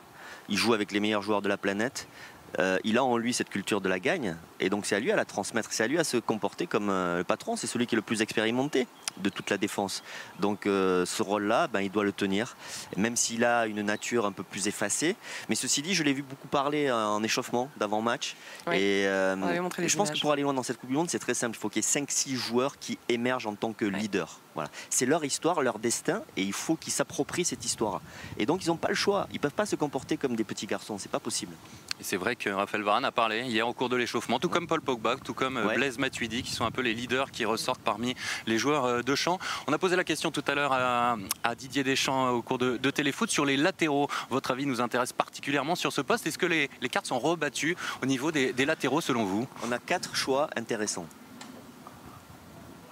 Il 0.49 0.57
joue 0.57 0.75
avec 0.75 0.91
les 0.91 0.99
meilleurs 0.99 1.23
joueurs 1.23 1.41
de 1.41 1.49
la 1.49 1.57
planète. 1.57 2.09
Euh, 2.58 2.79
il 2.85 2.99
a 2.99 3.05
en 3.05 3.17
lui 3.17 3.32
cette 3.32 3.49
culture 3.49 3.81
de 3.81 3.88
la 3.88 3.99
gagne. 3.99 4.37
Et 4.58 4.69
donc 4.69 4.87
c'est 4.87 4.97
à 4.97 5.00
lui 5.00 5.12
à 5.12 5.17
la 5.17 5.25
transmettre. 5.25 5.69
C'est 5.73 5.85
à 5.85 5.87
lui 5.87 5.99
à 5.99 6.05
se 6.05 6.17
comporter 6.17 6.67
comme 6.67 6.91
euh, 6.91 7.19
le 7.19 7.25
patron. 7.25 7.56
C'est 7.56 7.67
celui 7.67 7.87
qui 7.87 7.94
est 7.94 7.97
le 7.97 8.02
plus 8.02 8.23
expérimenté 8.23 8.87
de 9.19 9.29
toute 9.29 9.50
la 9.50 9.58
défense. 9.58 10.02
Donc 10.41 10.67
euh, 10.67 11.05
ce 11.06 11.23
rôle-là, 11.23 11.69
ben, 11.69 11.81
il 11.81 11.91
doit 11.91 12.05
le 12.05 12.12
tenir. 12.12 12.56
Même 12.97 13.17
s'il 13.17 13.44
a 13.44 13.67
une 13.67 13.82
nature 13.82 14.26
un 14.26 14.32
peu 14.32 14.43
plus 14.43 14.69
effacée. 14.69 15.17
Mais 15.49 15.55
ceci 15.55 15.82
dit, 15.82 15.94
je 15.94 16.02
l'ai 16.02 16.12
vu 16.12 16.23
beaucoup 16.23 16.49
parler 16.49 16.91
en 16.91 17.23
échauffement 17.23 17.70
d'avant-match. 17.76 18.37
Oui. 18.67 18.76
Et 18.76 19.05
je 19.05 19.96
pense 19.96 20.11
que 20.11 20.19
pour 20.19 20.32
aller 20.32 20.43
loin 20.43 20.55
dans 20.55 20.62
cette 20.62 20.79
Coupe 20.79 20.91
du 20.91 20.96
Monde, 20.96 21.11
c'est 21.11 21.19
très 21.19 21.35
simple. 21.35 21.56
Il 21.56 21.61
faut 21.61 21.69
qu'il 21.69 21.82
y 21.82 21.87
ait 21.87 22.05
5-6 22.05 22.35
joueurs 22.35 22.79
qui 22.79 22.99
émergent 23.08 23.46
en 23.46 23.55
tant 23.55 23.73
que 23.73 23.85
leaders. 23.85 24.41
Voilà. 24.55 24.70
C'est 24.91 25.06
leur 25.06 25.25
histoire, 25.25 25.62
leur 25.62 25.79
destin, 25.79 26.23
et 26.37 26.43
il 26.43 26.52
faut 26.52 26.76
qu'ils 26.76 26.93
s'approprient 26.93 27.44
cette 27.44 27.65
histoire. 27.65 28.01
Et 28.39 28.46
donc 28.46 28.65
ils 28.65 28.69
n'ont 28.69 28.77
pas 28.77 28.89
le 28.89 28.94
choix. 28.94 29.29
Ils 29.32 29.39
peuvent 29.41 29.53
pas 29.53 29.67
se 29.67 29.77
comporter 29.77 30.17
comme 30.17 30.34
des 30.36 30.44
petits 30.44 30.67
garçons. 30.67 30.98
C'est 30.98 31.10
pas 31.10 31.20
possible. 31.20 31.53
C'est 32.01 32.17
vrai 32.17 32.34
que 32.34 32.51
Raphaël 32.51 32.82
Varane 32.82 33.05
a 33.05 33.13
parlé 33.13 33.43
hier 33.43 33.69
au 33.69 33.72
cours 33.75 33.89
de 33.89 33.96
l'échauffement, 33.96 34.39
tout 34.39 34.48
comme 34.48 34.67
Paul 34.67 34.81
Pogba, 34.81 35.17
tout 35.22 35.34
comme 35.34 35.56
euh, 35.58 35.67
Ouais. 35.67 35.75
Blaise 35.77 35.98
Matuidi, 35.98 36.43
qui 36.43 36.51
sont 36.53 36.65
un 36.65 36.70
peu 36.70 36.81
les 36.81 36.94
leaders 36.94 37.31
qui 37.31 37.44
ressortent 37.44 37.82
parmi 37.82 38.15
les 38.46 38.58
joueurs 38.58 38.84
euh, 38.86 39.03
de 39.03 39.15
champ. 39.15 39.39
On 39.67 39.72
a 39.72 39.79
posé 39.79 39.94
la 39.96 40.05
question 40.05 40.31
tout 40.31 40.44
à 40.46 40.55
l'heure 40.55 40.72
à, 40.72 41.17
à 41.44 41.55
Didier 41.55 41.84
Deschamps 41.84 42.27
euh, 42.27 42.31
au 42.31 42.43
cours 42.43 42.58
de, 42.58 42.77
de 42.79 42.91
Téléfoot 42.91 43.31
sur 43.31 43.44
les 43.44 43.56
latéraux. 43.58 44.08
Votre 44.31 44.51
avis 44.53 44.67
nous 44.67 44.81
intéresse 44.81 45.13
particulièrement 45.13 45.75
sur 45.75 45.93
ce 45.93 46.01
poste. 46.01 46.27
Est-ce 46.27 46.39
que 46.39 46.46
les, 46.46 46.70
les 46.81 46.89
cartes 46.89 47.06
sont 47.06 47.19
rebattues 47.19 47.77
au 48.03 48.06
niveau 48.06 48.32
des, 48.32 48.53
des 48.55 48.65
latéraux 48.65 49.01
selon 49.03 49.25
vous? 49.25 49.46
On 49.67 49.70
a 49.70 49.79
quatre 49.79 50.17
choix 50.17 50.48
intéressants. 50.56 51.06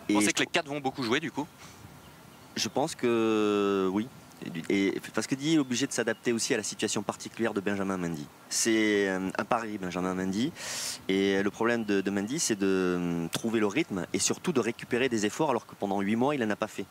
Vous 0.09 0.15
pensez 0.15 0.33
que 0.33 0.41
les 0.41 0.47
quatre 0.47 0.69
vont 0.69 0.81
beaucoup 0.81 1.03
jouer 1.03 1.21
du 1.21 1.31
coup 1.31 1.47
Je 2.57 2.69
pense 2.69 2.95
que 2.95 3.89
oui. 3.93 4.09
Et 4.69 5.01
parce 5.15 5.27
que 5.27 5.35
Didier 5.35 5.55
est 5.57 5.59
obligé 5.59 5.87
de 5.87 5.93
s'adapter 5.93 6.33
aussi 6.33 6.55
à 6.55 6.57
la 6.57 6.63
situation 6.63 7.03
particulière 7.03 7.55
de 7.55 7.61
Benjamin 7.61 7.97
Mendy. 7.97 8.25
C'est 8.49 9.09
euh, 9.09 9.31
un 9.37 9.45
pari, 9.45 9.79
Benjamin 9.79 10.15
Mendy. 10.15 10.53
Et 11.09 11.43
le 11.43 11.51
problème 11.51 11.85
de, 11.85 12.01
de 12.01 12.11
Mendy, 12.11 12.39
c'est 12.39 12.55
de 12.55 12.67
euh, 12.67 13.29
trouver 13.33 13.59
le 13.59 13.67
rythme 13.67 14.07
et 14.13 14.21
surtout 14.21 14.53
de 14.53 14.61
récupérer 14.61 15.09
des 15.09 15.27
efforts 15.27 15.51
alors 15.51 15.67
que 15.67 15.75
pendant 15.75 16.01
huit 16.01 16.15
mois, 16.15 16.37
il 16.37 16.41
n'en 16.41 16.51
a 16.51 16.57
pas 16.57 16.69
fait. 16.69 16.87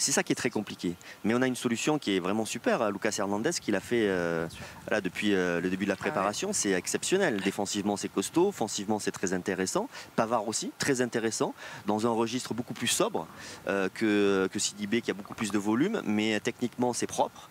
C'est 0.00 0.12
ça 0.12 0.22
qui 0.22 0.32
est 0.32 0.36
très 0.36 0.48
compliqué. 0.48 0.94
Mais 1.24 1.34
on 1.34 1.42
a 1.42 1.46
une 1.46 1.54
solution 1.54 1.98
qui 1.98 2.16
est 2.16 2.20
vraiment 2.20 2.46
super. 2.46 2.90
Lucas 2.90 3.14
Hernandez, 3.18 3.50
qui 3.60 3.70
l'a 3.70 3.80
fait 3.80 4.08
euh, 4.08 4.48
voilà, 4.88 5.02
depuis 5.02 5.34
euh, 5.34 5.60
le 5.60 5.68
début 5.68 5.84
de 5.84 5.90
la 5.90 5.96
préparation, 5.96 6.54
c'est 6.54 6.70
exceptionnel. 6.70 7.42
Défensivement, 7.42 7.98
c'est 7.98 8.08
costaud. 8.08 8.48
Offensivement, 8.48 8.98
c'est 8.98 9.10
très 9.10 9.34
intéressant. 9.34 9.90
Pavard 10.16 10.48
aussi, 10.48 10.72
très 10.78 11.02
intéressant. 11.02 11.54
Dans 11.86 12.06
un 12.06 12.10
registre 12.10 12.54
beaucoup 12.54 12.72
plus 12.72 12.86
sobre 12.86 13.26
euh, 13.68 13.90
que, 13.92 14.48
que 14.50 14.58
Sidibé, 14.58 15.02
qui 15.02 15.10
a 15.10 15.14
beaucoup 15.14 15.34
plus 15.34 15.50
de 15.50 15.58
volume. 15.58 16.00
Mais 16.06 16.40
techniquement, 16.40 16.94
c'est 16.94 17.06
propre. 17.06 17.50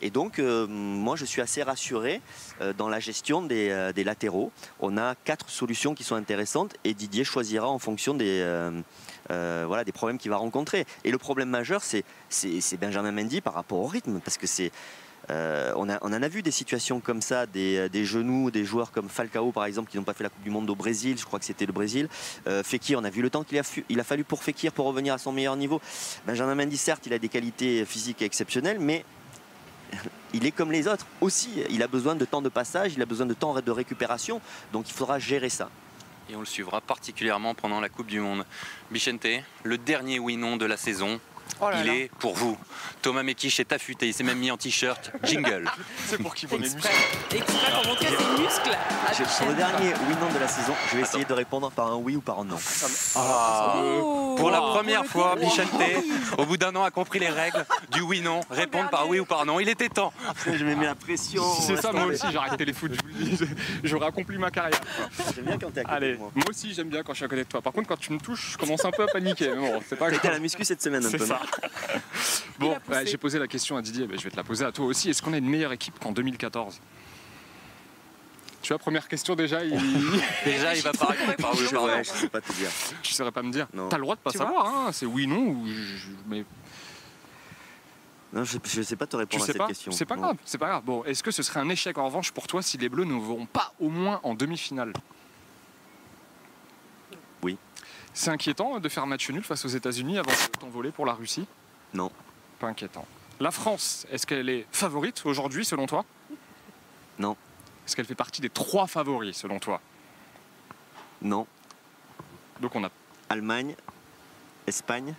Et 0.00 0.08
donc, 0.08 0.38
moi, 0.38 1.16
je 1.16 1.26
suis 1.26 1.42
assez 1.42 1.62
rassuré 1.62 2.22
dans 2.78 2.88
la 2.88 2.98
gestion 2.98 3.42
des, 3.42 3.92
des 3.94 4.04
latéraux. 4.04 4.52
On 4.80 4.96
a 4.96 5.14
quatre 5.14 5.50
solutions 5.50 5.94
qui 5.94 6.02
sont 6.02 6.14
intéressantes 6.14 6.76
et 6.84 6.94
Didier 6.94 7.24
choisira 7.24 7.68
en 7.68 7.78
fonction 7.78 8.14
des, 8.14 8.42
euh, 9.30 9.64
voilà, 9.66 9.84
des 9.84 9.92
problèmes 9.92 10.18
qu'il 10.18 10.30
va 10.30 10.36
rencontrer. 10.36 10.86
Et 11.04 11.10
le 11.10 11.18
problème 11.18 11.48
majeur, 11.48 11.82
c'est, 11.82 12.04
Benjamin 12.80 13.12
Mendy 13.12 13.40
par 13.40 13.54
rapport 13.54 13.78
au 13.78 13.86
rythme, 13.86 14.20
parce 14.20 14.36
que 14.36 14.46
euh, 15.30 15.72
on, 15.76 15.88
en 15.88 16.22
a 16.22 16.28
vu 16.28 16.42
des 16.42 16.50
situations 16.50 17.00
comme 17.00 17.22
ça, 17.22 17.46
des, 17.46 18.04
genoux, 18.04 18.50
des 18.50 18.64
joueurs 18.64 18.90
comme 18.90 19.08
Falcao 19.08 19.52
par 19.52 19.64
exemple 19.64 19.90
qui 19.90 19.98
n'ont 19.98 20.04
pas 20.04 20.14
fait 20.14 20.24
la 20.24 20.30
Coupe 20.30 20.42
du 20.42 20.50
Monde 20.50 20.68
au 20.70 20.74
Brésil, 20.74 21.16
je 21.18 21.24
crois 21.24 21.38
que 21.38 21.44
c'était 21.44 21.66
le 21.66 21.72
Brésil. 21.72 22.08
Euh, 22.46 22.62
Fekir, 22.62 22.98
on 22.98 23.04
a 23.04 23.10
vu 23.10 23.22
le 23.22 23.30
temps 23.30 23.44
qu'il 23.44 23.58
a, 23.58 23.60
a 23.60 24.04
fallu 24.04 24.24
pour 24.24 24.42
Fekir 24.42 24.72
pour 24.72 24.86
revenir 24.86 25.14
à 25.14 25.18
son 25.18 25.32
meilleur 25.32 25.56
niveau. 25.56 25.80
Benjamin 26.26 26.54
Mendy, 26.54 26.76
certes, 26.76 27.06
il 27.06 27.12
a 27.12 27.18
des 27.18 27.28
qualités 27.28 27.84
physiques 27.84 28.22
exceptionnelles, 28.22 28.80
mais 28.80 29.04
il 30.34 30.46
est 30.46 30.52
comme 30.52 30.72
les 30.72 30.88
autres 30.88 31.06
aussi. 31.20 31.50
Il 31.70 31.82
a 31.82 31.86
besoin 31.86 32.16
de 32.16 32.24
temps 32.24 32.42
de 32.42 32.48
passage, 32.48 32.94
il 32.96 33.02
a 33.02 33.06
besoin 33.06 33.26
de 33.26 33.34
temps 33.34 33.54
de 33.54 33.70
récupération. 33.70 34.40
Donc 34.72 34.88
il 34.88 34.92
faudra 34.92 35.18
gérer 35.18 35.50
ça. 35.50 35.68
Et 36.30 36.36
on 36.36 36.40
le 36.40 36.46
suivra 36.46 36.80
particulièrement 36.80 37.54
pendant 37.54 37.80
la 37.80 37.88
Coupe 37.88 38.06
du 38.06 38.20
Monde. 38.20 38.44
Bichente, 38.90 39.26
le 39.64 39.78
dernier 39.78 40.18
oui-non 40.20 40.56
de 40.56 40.64
la 40.66 40.76
saison. 40.76 41.20
Oh 41.60 41.68
là 41.68 41.80
il 41.80 41.86
là. 41.88 41.94
est 41.94 42.10
pour 42.20 42.34
vous. 42.36 42.56
Thomas 43.02 43.24
Mekich 43.24 43.58
est 43.58 43.72
affûté, 43.72 44.06
il 44.06 44.14
s'est 44.14 44.22
même 44.22 44.38
mis 44.38 44.52
en 44.52 44.56
t-shirt. 44.56 45.10
Jingle. 45.24 45.68
C'est 46.06 46.16
pour 46.22 46.34
qui 46.36 46.46
bonnet 46.46 46.66
Exprès, 46.66 46.90
exprès 47.34 47.72
pour 47.72 47.86
montrer 47.90 48.06
ses 48.06 48.40
muscles. 48.42 48.78
Je- 49.18 49.24
Sur 49.28 49.46
le 49.46 49.54
dernier 49.54 49.92
oui 50.08 50.14
non 50.20 50.32
de 50.32 50.38
la 50.38 50.46
saison, 50.46 50.72
je 50.90 50.96
vais 50.96 51.02
essayer 51.02 51.24
de 51.24 51.32
répondre 51.32 51.70
par 51.72 51.88
un 51.88 51.96
oui 51.96 52.14
ou 52.16 52.20
par 52.20 52.38
un 52.38 52.44
non. 52.44 52.56
Ah. 53.16 53.74
Oh. 53.82 54.36
Pour 54.38 54.50
la 54.52 54.58
Pour 54.58 54.74
première 54.74 55.04
fois, 55.04 55.34
Bichente, 55.36 55.68
oui. 55.78 56.12
au 56.38 56.46
bout 56.46 56.56
d'un 56.56 56.74
an, 56.76 56.84
a 56.84 56.90
compris 56.92 57.18
les 57.18 57.28
règles 57.28 57.66
du 57.90 58.00
oui-non. 58.00 58.40
Répondre 58.48 58.88
par 58.88 59.08
oui 59.08 59.18
ou 59.18 59.24
par 59.26 59.44
non. 59.44 59.58
Il 59.58 59.68
était 59.68 59.88
temps. 59.88 60.12
Après, 60.28 60.56
je 60.56 60.64
me 60.64 60.76
mets 60.76 60.86
la 60.86 60.94
pression. 60.94 61.42
C'est 61.60 61.76
ça, 61.76 61.92
moi 61.92 62.04
aussi, 62.04 62.26
j'arrête 62.32 62.56
téléfoot, 62.56 62.92
je 62.94 63.02
vous 63.02 63.08
le 63.08 63.09
J'aurais 63.84 64.06
accompli 64.06 64.38
ma 64.38 64.50
carrière. 64.50 64.80
J'aime 65.34 65.44
bien 65.44 65.58
quand 65.58 65.70
t'es 65.70 65.80
à 65.80 65.84
côté 65.84 65.94
Allez, 65.96 66.12
de 66.14 66.18
moi. 66.18 66.30
moi 66.34 66.44
aussi 66.50 66.72
j'aime 66.74 66.88
bien 66.88 67.02
quand 67.02 67.12
je 67.12 67.16
suis 67.16 67.24
à 67.24 67.28
côté 67.28 67.44
de 67.44 67.48
toi. 67.48 67.60
Par 67.62 67.72
contre, 67.72 67.88
quand 67.88 67.98
tu 67.98 68.12
me 68.12 68.18
touches, 68.18 68.52
je 68.52 68.58
commence 68.58 68.84
un 68.84 68.90
peu 68.90 69.02
à 69.02 69.06
paniquer. 69.06 69.50
Bon, 69.54 69.80
c'est 69.88 69.96
pas 69.96 70.06
T'étais 70.06 70.18
à 70.18 70.22
grave. 70.22 70.32
la 70.34 70.38
muscu 70.40 70.64
cette 70.64 70.82
semaine 70.82 71.04
un 71.04 71.08
C'est 71.10 71.18
peu. 71.18 71.26
ça. 71.26 71.40
Bon, 72.58 72.76
ouais, 72.90 73.06
j'ai 73.06 73.16
posé 73.16 73.38
la 73.38 73.48
question 73.48 73.76
à 73.78 73.82
Didier, 73.82 74.06
mais 74.06 74.18
je 74.18 74.24
vais 74.24 74.30
te 74.30 74.36
la 74.36 74.44
poser 74.44 74.64
à 74.66 74.72
toi 74.72 74.84
aussi. 74.84 75.08
Est-ce 75.08 75.22
qu'on 75.22 75.32
a 75.32 75.38
une 75.38 75.48
meilleure 75.48 75.72
équipe 75.72 75.98
qu'en 75.98 76.12
2014 76.12 76.78
Tu 78.60 78.68
vois, 78.68 78.78
première 78.78 79.08
question 79.08 79.34
déjà, 79.34 79.64
il... 79.64 79.72
Déjà, 80.44 80.74
il 80.76 80.82
va 80.82 80.92
pas 80.92 81.06
répondre 81.06 81.54
oui 81.58 81.64
ou 81.64 81.68
Je, 81.70 81.76
ouais, 81.76 82.04
sais 82.04 82.28
pas 82.28 82.42
te 82.42 82.52
dire. 82.52 82.68
tu 83.02 83.14
saurais 83.14 83.32
pas 83.32 83.42
me 83.42 83.50
dire. 83.50 83.66
T'as 83.88 83.96
le 83.96 84.02
droit 84.02 84.14
de 84.16 84.20
pas 84.20 84.30
Tu 84.30 84.36
savoir, 84.38 84.66
hein. 84.66 84.90
c'est 84.92 85.06
oui, 85.06 85.26
non, 85.26 85.38
ou 85.38 85.66
je- 85.66 86.08
mais 86.28 86.44
Non, 88.32 88.44
je, 88.44 88.58
je 88.64 88.82
sais 88.82 88.94
pas 88.96 89.06
te 89.06 89.12
tu 89.12 89.16
répondre 89.16 89.42
à 89.42 89.46
cette 89.46 89.58
pas. 89.58 89.66
question. 89.66 89.90
C'est 89.92 90.04
pas 90.04 90.14
Non. 90.16 90.22
grave, 90.22 90.36
c'est 90.44 90.58
pas 90.58 90.68
grave. 90.68 90.84
Bon, 90.84 91.02
est-ce 91.04 91.22
que 91.22 91.30
ce 91.32 91.42
serait 91.42 91.58
un 91.60 91.68
échec 91.68 91.98
en 91.98 92.04
revanche 92.06 92.30
pour 92.30 92.46
toi 92.46 92.62
si 92.62 92.78
les 92.78 92.88
Bleus 92.88 93.04
ne 93.04 93.14
vont 93.14 93.46
pas 93.46 93.72
au 93.80 93.88
moins 93.88 94.20
en 94.22 94.34
demi-finale? 94.34 94.92
Oui. 97.42 97.56
C'est 98.12 98.30
inquiétant 98.30 98.78
de 98.78 98.88
faire 98.88 99.06
match 99.06 99.28
nul 99.30 99.42
face 99.42 99.64
aux 99.64 99.68
États-Unis 99.68 100.18
avant 100.18 100.30
de 100.30 100.58
t'envoler 100.58 100.90
pour 100.92 101.06
la 101.06 101.14
Russie? 101.14 101.46
Non. 101.94 102.10
Pas 102.58 102.68
inquiétant. 102.68 103.06
La 103.40 103.50
France, 103.50 104.06
est-ce 104.10 104.26
qu'elle 104.26 104.48
est 104.48 104.66
favorite 104.70 105.22
aujourd'hui 105.24 105.64
selon 105.64 105.86
toi? 105.86 106.04
Non. 107.18 107.36
Est-ce 107.86 107.96
qu'elle 107.96 108.06
fait 108.06 108.14
partie 108.14 108.40
des 108.40 108.50
trois 108.50 108.86
favoris 108.86 109.36
selon 109.36 109.58
toi? 109.58 109.80
Non. 111.22 111.46
Donc 112.60 112.76
on 112.76 112.84
a. 112.84 112.90
Allemagne, 113.28 113.74
Espagne 114.66 115.14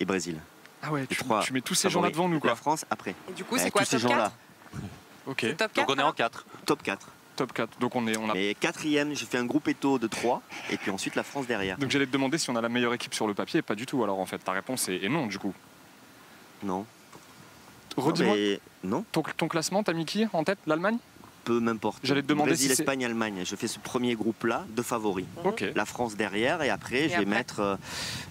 et 0.00 0.04
Brésil. 0.04 0.38
Ah 0.82 0.92
ouais, 0.92 1.06
tu, 1.06 1.16
trois 1.16 1.40
tu 1.42 1.52
mets 1.52 1.60
tous 1.60 1.74
ces 1.74 1.90
gens-là 1.90 2.10
devant 2.10 2.28
nous 2.28 2.40
quoi. 2.40 2.50
La 2.50 2.56
France 2.56 2.84
après. 2.90 3.14
Et 3.28 3.32
du 3.32 3.44
coup, 3.44 3.56
Avec 3.56 3.66
c'est 3.66 3.70
quoi, 3.70 3.82
tous 3.82 3.90
ces 3.90 4.00
top 4.00 4.10
gens-là. 4.10 4.32
4 4.72 4.82
Ok. 5.26 5.56
Top 5.56 5.72
4 5.72 5.74
Donc 5.74 5.96
on 5.96 5.98
est 5.98 6.02
en 6.02 6.12
4. 6.12 6.46
Top 6.64 6.82
4. 6.82 7.08
Top 7.36 7.52
4. 7.52 7.78
Donc 7.78 7.96
on 7.96 8.06
est. 8.06 8.16
On 8.16 8.30
a... 8.30 8.36
Et 8.36 8.54
quatrième, 8.54 9.14
j'ai 9.14 9.26
fait 9.26 9.38
un 9.38 9.44
groupe 9.44 9.68
éto 9.68 9.98
de 9.98 10.06
3 10.06 10.42
et 10.70 10.76
puis 10.76 10.90
ensuite 10.90 11.14
la 11.14 11.22
France 11.22 11.46
derrière. 11.46 11.78
Donc 11.78 11.90
j'allais 11.90 12.06
te 12.06 12.12
demander 12.12 12.38
si 12.38 12.48
on 12.50 12.56
a 12.56 12.60
la 12.60 12.68
meilleure 12.68 12.94
équipe 12.94 13.14
sur 13.14 13.26
le 13.26 13.34
papier. 13.34 13.62
Pas 13.62 13.74
du 13.74 13.86
tout 13.86 14.02
alors 14.02 14.18
en 14.20 14.26
fait. 14.26 14.38
Ta 14.38 14.52
réponse 14.52 14.88
est, 14.88 15.04
est 15.04 15.08
non 15.08 15.26
du 15.26 15.38
coup. 15.38 15.52
Non. 16.62 16.86
Redis-moi. 17.96 18.34
Mais 18.34 18.60
non, 18.84 19.04
Ton, 19.10 19.22
ton 19.36 19.48
classement, 19.48 19.82
t'as 19.82 19.92
mis 19.92 20.04
qui 20.04 20.26
en 20.32 20.44
tête? 20.44 20.58
L'Allemagne? 20.66 20.98
Peu 21.48 21.60
m'importe. 21.60 21.98
J'allais 22.04 22.20
te 22.22 22.26
demander 22.26 22.50
Brésil, 22.50 22.66
si 22.74 22.80
Espagne, 22.82 23.04
Allemagne. 23.06 23.42
Je 23.44 23.56
fais 23.56 23.68
ce 23.68 23.78
premier 23.78 24.14
groupe-là 24.14 24.66
de 24.76 24.82
favoris. 24.82 25.24
Ok. 25.44 25.64
La 25.74 25.84
France 25.86 26.14
derrière 26.16 26.62
et 26.62 26.68
après, 26.68 26.96
Et 26.96 27.02
je 27.04 27.08
vais 27.08 27.14
après 27.16 27.24
mettre, 27.26 27.60
euh, 27.60 27.76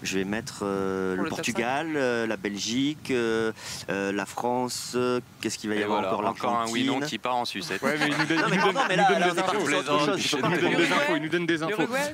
je 0.04 0.18
vais 0.18 0.24
mettre 0.24 0.60
euh, 0.62 1.16
le 1.16 1.24
Portugal, 1.28 1.94
euh, 1.96 2.26
la 2.28 2.36
Belgique, 2.36 3.10
euh, 3.10 3.50
euh, 3.90 4.12
la 4.12 4.24
France. 4.26 4.92
euh, 4.94 5.20
Qu'est-ce 5.40 5.58
qu'il 5.58 5.68
va 5.70 5.76
y 5.76 5.80
Et 5.80 5.82
avoir 5.82 6.00
voilà, 6.00 6.30
encore 6.30 6.50
encore 6.52 6.60
un 6.60 6.70
oui-non 6.70 6.92
l'Argentine. 7.00 7.08
qui 7.08 7.18
part 7.18 7.36
en 7.36 7.44
sucette. 7.44 7.82
Ouais, 7.82 7.96
mais 7.98 8.06
il 8.06 8.16
nous 8.16 8.24
donne, 8.26 8.38
Non, 8.38 8.44
mais 8.50 8.56
nous 8.56 8.62
pardon, 8.62 8.78
donne- 8.78 8.88
mais 8.88 8.94
il 8.94 8.96
là, 8.98 9.02
nous 9.08 9.14
donne 9.14 9.20
là, 9.20 9.32
des 9.34 9.40
infos. 9.40 11.16
Il 11.16 11.22
nous 11.22 11.28
donne 11.28 11.46
des 11.46 11.58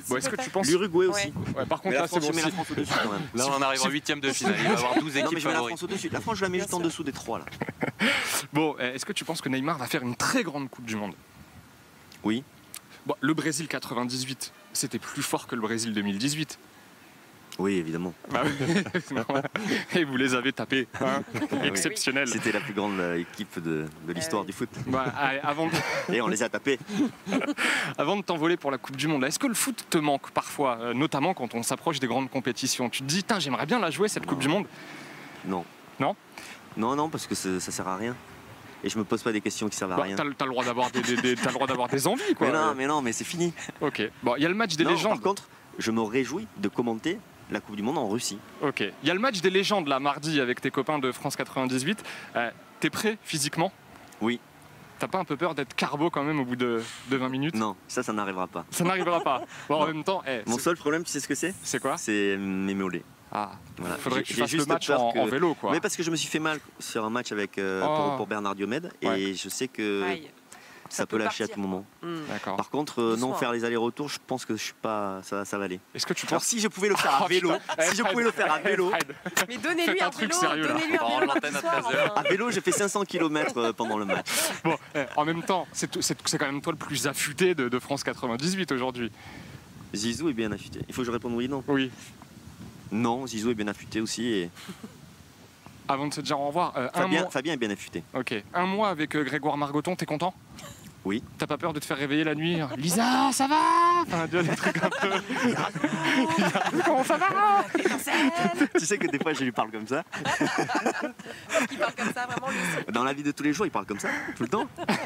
Bon, 0.09 0.17
est-ce 0.17 0.29
que 0.29 0.41
tu 0.41 0.49
penses 0.49 0.67
L'Uruguay 0.67 1.05
aussi. 1.07 1.31
Par 1.69 1.81
contre, 1.81 1.95
là, 1.95 2.07
c'est 2.07 2.19
bon. 2.19 2.27
je 2.27 2.31
mets 2.35 2.41
la 2.41 2.47
si- 2.47 2.53
France 2.53 2.71
au-dessus 2.71 2.93
quand 3.03 3.11
même. 3.11 3.21
Là, 3.35 3.45
on 3.57 3.61
arrive 3.61 3.81
en 3.83 3.89
huitième 3.89 4.19
de 4.19 4.31
finale. 4.31 4.55
Il 4.57 4.63
va 4.63 4.69
y 4.69 4.73
avoir 4.73 4.95
12 4.99 5.15
Non, 5.15 5.21
équipes 5.25 5.39
favoris. 5.39 5.75
La 6.11 6.19
France, 6.21 6.37
je 6.37 6.41
la 6.43 6.49
mets 6.49 6.59
juste 6.59 6.73
en 6.73 6.79
dessous 6.79 7.03
des 7.03 7.11
trois 7.11 7.39
là. 7.39 7.45
Bon, 8.53 8.75
euh, 8.79 8.93
est-ce 8.93 9.05
que 9.05 9.13
tu 9.13 9.25
penses 9.25 9.41
que 9.41 9.49
Neymar 9.49 9.77
va 9.77 9.85
faire 9.87 10.01
une 10.03 10.15
très 10.15 10.43
grande 10.43 10.69
Coupe 10.69 10.85
du 10.85 10.95
Monde? 10.95 11.13
Oui. 12.23 12.43
Bon, 13.05 13.15
le 13.21 13.33
Brésil 13.33 13.67
98, 13.67 14.51
c'était 14.73 14.99
plus 14.99 15.21
fort 15.23 15.47
que 15.47 15.55
le 15.55 15.61
Brésil 15.61 15.93
2018. 15.93 16.57
Oui, 17.57 17.75
évidemment. 17.75 18.13
Bah. 18.31 18.43
Et 19.95 20.03
vous 20.03 20.17
les 20.17 20.33
avez 20.33 20.51
tapés. 20.51 20.87
hein. 20.99 21.23
Exceptionnel. 21.63 22.27
C'était 22.27 22.51
la 22.51 22.59
plus 22.59 22.73
grande 22.73 22.99
euh, 22.99 23.19
équipe 23.19 23.59
de, 23.61 23.85
de 24.07 24.13
l'histoire 24.13 24.41
oui. 24.41 24.47
du 24.47 24.53
foot. 24.53 24.69
Bah, 24.87 25.05
allez, 25.17 25.39
avant, 25.39 25.69
Et 26.11 26.19
on 26.21 26.27
les 26.27 26.43
a 26.43 26.49
tapés. 26.49 26.77
avant 27.97 28.17
de 28.17 28.23
t'envoler 28.23 28.57
pour 28.57 28.71
la 28.71 28.77
Coupe 28.77 28.97
du 28.97 29.07
Monde, 29.07 29.23
est-ce 29.23 29.39
que 29.39 29.47
le 29.47 29.53
foot 29.53 29.85
te 29.89 29.97
manque 29.97 30.31
parfois, 30.31 30.79
euh, 30.81 30.93
notamment 30.93 31.33
quand 31.33 31.55
on 31.55 31.63
s'approche 31.63 31.99
des 32.01 32.07
grandes 32.07 32.29
compétitions? 32.29 32.89
Tu 32.89 33.03
te 33.03 33.07
dis, 33.07 33.23
j'aimerais 33.39 33.65
bien 33.65 33.79
la 33.79 33.89
jouer 33.89 34.09
cette 34.09 34.25
Coupe 34.25 34.39
du 34.39 34.49
Monde? 34.49 34.65
Non. 35.45 35.63
Non? 35.99 36.15
Non, 36.77 36.95
non, 36.95 37.09
parce 37.09 37.27
que 37.27 37.35
ça, 37.35 37.59
sert 37.59 37.87
à 37.87 37.95
rien. 37.97 38.15
Et 38.83 38.89
je 38.89 38.97
me 38.99 39.03
pose 39.03 39.23
pas 39.23 39.31
des 39.31 39.41
questions 39.41 39.67
qui 39.69 39.75
servent 39.75 39.93
à 39.93 39.95
Bah, 39.97 40.03
rien. 40.03 40.15
T'as 40.15 40.23
le 40.23 40.33
droit 40.33 40.63
d'avoir 40.63 40.91
des, 40.91 41.01
des- 41.01 41.15
des- 41.17 41.35
t'as 41.35 41.47
le 41.49 41.53
droit 41.53 41.65
d'avoir 41.67 41.87
des 41.89 42.05
envies, 42.07 42.35
quoi. 42.35 42.47
Mais 42.47 42.53
non, 42.53 42.73
mais 42.75 42.85
non, 42.87 43.01
mais 43.01 43.13
c'est 43.13 43.23
fini. 43.23 43.53
Ok. 43.81 44.01
Bon, 44.21 44.35
il 44.35 44.43
y 44.43 44.45
a 44.45 44.49
le 44.49 44.55
match 44.55 44.75
des 44.75 44.83
Non, 44.83 44.91
légendes. 44.91 45.13
Par 45.13 45.21
contre, 45.21 45.43
je 45.79 45.91
me 45.91 46.01
réjouis 46.01 46.47
de 46.57 46.67
commenter 46.67 47.19
la 47.49 47.59
Coupe 47.61 47.75
du 47.75 47.81
Monde 47.83 47.97
en 47.97 48.07
Russie. 48.07 48.37
Ok. 48.61 48.81
Il 48.81 49.07
y 49.07 49.11
a 49.11 49.13
le 49.13 49.19
match 49.19 49.41
des 49.41 49.49
légendes 49.49 49.87
là 49.87 49.99
mardi 49.99 50.39
avec 50.39 50.61
tes 50.61 50.69
copains 50.71 50.99
de 50.99 51.11
France 51.11 51.35
98. 51.35 52.03
Euh, 52.35 52.51
T'es 52.79 52.89
prêt 52.89 53.17
physiquement? 53.23 53.71
Oui. 54.21 54.39
T'as 54.99 55.07
pas 55.07 55.17
un 55.19 55.25
peu 55.25 55.35
peur 55.35 55.55
d'être 55.55 55.73
carbo 55.75 56.09
quand 56.09 56.23
même 56.23 56.39
au 56.39 56.45
bout 56.45 56.55
de, 56.55 56.81
de 57.09 57.17
20 57.17 57.29
minutes? 57.29 57.55
Non, 57.55 57.75
ça, 57.87 58.01
ça 58.03 58.13
n'arrivera 58.13 58.47
pas. 58.47 58.65
Ça 58.71 58.83
n'arrivera 58.83 59.19
pas. 59.21 59.41
Bon, 59.69 59.81
en 59.81 59.87
même 59.87 60.03
temps, 60.03 60.21
eh, 60.27 60.41
Mon 60.47 60.57
seul 60.57 60.77
problème, 60.77 61.03
tu 61.03 61.11
sais 61.11 61.19
ce 61.19 61.27
que 61.27 61.35
c'est? 61.35 61.53
C'est 61.63 61.79
quoi? 61.81 61.97
C'est 61.97 62.37
mes 62.37 62.73
mollets. 62.75 63.03
Ah, 63.37 63.51
Voilà. 63.79 63.97
faudrait 63.97 64.21
que 64.23 64.27
tu 64.27 64.33
fasses 64.35 64.53
le 64.53 64.65
match 64.65 64.89
en, 64.89 65.11
que- 65.11 65.19
en 65.19 65.25
vélo 65.25 65.55
quoi. 65.55 65.71
Mais 65.73 65.81
parce 65.81 65.97
que 65.97 66.03
je 66.03 66.09
me 66.11 66.15
suis 66.15 66.29
fait 66.29 66.39
mal 66.39 66.57
sur 66.79 67.03
un 67.03 67.09
match 67.09 67.31
avec 67.33 67.57
euh, 67.57 67.83
Oh. 67.85 67.95
pour, 67.95 68.15
pour 68.17 68.27
Bernard 68.27 68.55
Diomède 68.55 68.91
et 69.01 69.33
je 69.33 69.49
sais 69.49 69.67
que 69.67 70.03
Aïe. 70.03 70.29
ça, 70.87 70.97
Ça 70.99 71.05
peut 71.05 71.17
peut 71.17 71.23
lâcher 71.25 71.43
à 71.43 71.47
tout 71.49 71.59
moment. 71.59 71.83
Hmm. 72.01 72.19
Par 72.55 72.69
contre, 72.69 73.01
euh, 73.01 73.17
non 73.17 73.33
faire 73.33 73.51
les 73.51 73.65
allers-retours, 73.65 74.07
je 74.07 74.19
pense 74.25 74.45
que 74.45 74.55
je 74.55 74.63
suis 74.63 74.73
pas, 74.81 75.19
ça, 75.23 75.43
ça 75.43 75.57
va 75.57 75.65
aller. 75.65 75.81
Est-ce 75.93 76.05
que 76.05 76.13
tu 76.13 76.25
Alors 76.27 76.39
penses 76.39 76.47
si 76.47 76.61
je 76.61 76.69
pouvais 76.69 76.87
le 76.87 76.95
faire 76.95 77.13
à 77.15 77.21
Oh, 77.25 77.27
vélo, 77.27 77.51
si 77.81 77.95
je 77.97 78.03
pouvais 78.03 78.23
le 78.23 78.31
faire 78.31 78.53
à 78.53 78.59
vélo. 78.59 78.89
Mais 79.49 79.57
donnez-lui 79.57 80.01
un 80.01 80.07
un 80.07 80.09
truc 80.11 80.29
vélo, 80.29 80.39
sérieux, 80.39 80.67
là. 80.67 80.75
un 80.75 80.77
vélo 80.77 81.25
mardi 81.25 81.47
à 81.47 81.59
soir, 81.59 81.81
13 81.81 81.95
heures. 81.95 82.11
enfin. 82.11 82.21
à 82.21 82.29
vélo, 82.29 82.51
j'ai 82.51 82.61
fait 82.61 82.71
500 82.71 83.03
km 83.03 83.71
pendant 83.73 83.97
le 83.97 84.05
match. 84.05 84.27
Bon, 84.63 84.77
eh, 84.95 85.03
en 85.17 85.25
même 85.25 85.43
temps, 85.43 85.67
c'est 85.73 85.89
quand 86.37 86.45
même 86.45 86.61
toi 86.61 86.71
le 86.71 86.77
plus 86.79 87.05
affûté 87.07 87.53
de, 87.53 87.67
de 87.67 87.79
France 87.79 88.03
98 88.05 88.71
aujourd'hui. 88.71 89.11
Zizou 89.93 90.29
est 90.29 90.33
bien 90.33 90.51
affûté. 90.53 90.79
Il 90.87 90.93
faut 90.95 91.01
que 91.01 91.07
je 91.07 91.11
réponde 91.11 91.33
oui 91.35 91.47
non. 91.49 91.63
Oui. 91.67 91.91
Non, 92.91 93.25
Zizou 93.27 93.51
est 93.51 93.55
bien 93.55 93.67
affûté 93.67 94.01
aussi 94.01 94.25
et 94.27 94.49
Avant 95.87 96.07
de 96.07 96.13
se 96.13 96.21
dire 96.21 96.39
au 96.39 96.47
revoir, 96.47 96.73
euh, 96.77 96.87
un 96.95 97.01
Fabien, 97.01 97.21
mois. 97.21 97.29
Fabien 97.29 97.53
est 97.53 97.57
bien 97.57 97.69
affûté. 97.69 98.03
Ok. 98.15 98.33
Un 98.55 98.65
mois 98.65 98.89
avec 98.89 99.15
euh, 99.15 99.23
Grégoire 99.23 99.55
Margoton, 99.55 99.95
t'es 99.95 100.07
content? 100.07 100.33
Oui. 101.03 101.21
T'as 101.37 101.45
pas 101.45 101.59
peur 101.59 101.71
de 101.71 101.79
te 101.79 101.85
faire 101.85 101.97
réveiller 101.97 102.23
la 102.23 102.33
nuit 102.33 102.57
Lisa, 102.77 103.29
ça 103.31 103.47
va? 103.47 104.01
Enfin, 104.01 104.25
tu 104.27 104.39
vois, 104.39 104.41
des 104.41 104.55
trucs 104.55 104.83
un 104.83 104.89
peu. 104.89 105.11
Comment 106.85 107.03
ça 107.03 107.17
va? 107.17 107.63
Tu 108.79 108.85
sais 108.85 108.97
que 108.97 109.07
des 109.07 109.19
fois 109.19 109.33
je 109.33 109.43
lui 109.43 109.51
parle 109.51 109.69
comme 109.71 109.87
ça. 109.87 110.03
Il 111.71 111.77
parle 111.77 111.93
comme 111.95 112.13
ça, 112.13 112.25
vraiment, 112.25 112.49
lui. 112.49 112.93
Dans 112.93 113.03
la 113.03 113.13
vie 113.13 113.21
de 113.21 113.31
tous 113.31 113.43
les 113.43 113.53
jours, 113.53 113.67
il 113.67 113.71
parle 113.71 113.85
comme 113.85 113.99
ça, 113.99 114.09
tout 114.35 114.43
le 114.43 114.49
temps. 114.49 114.65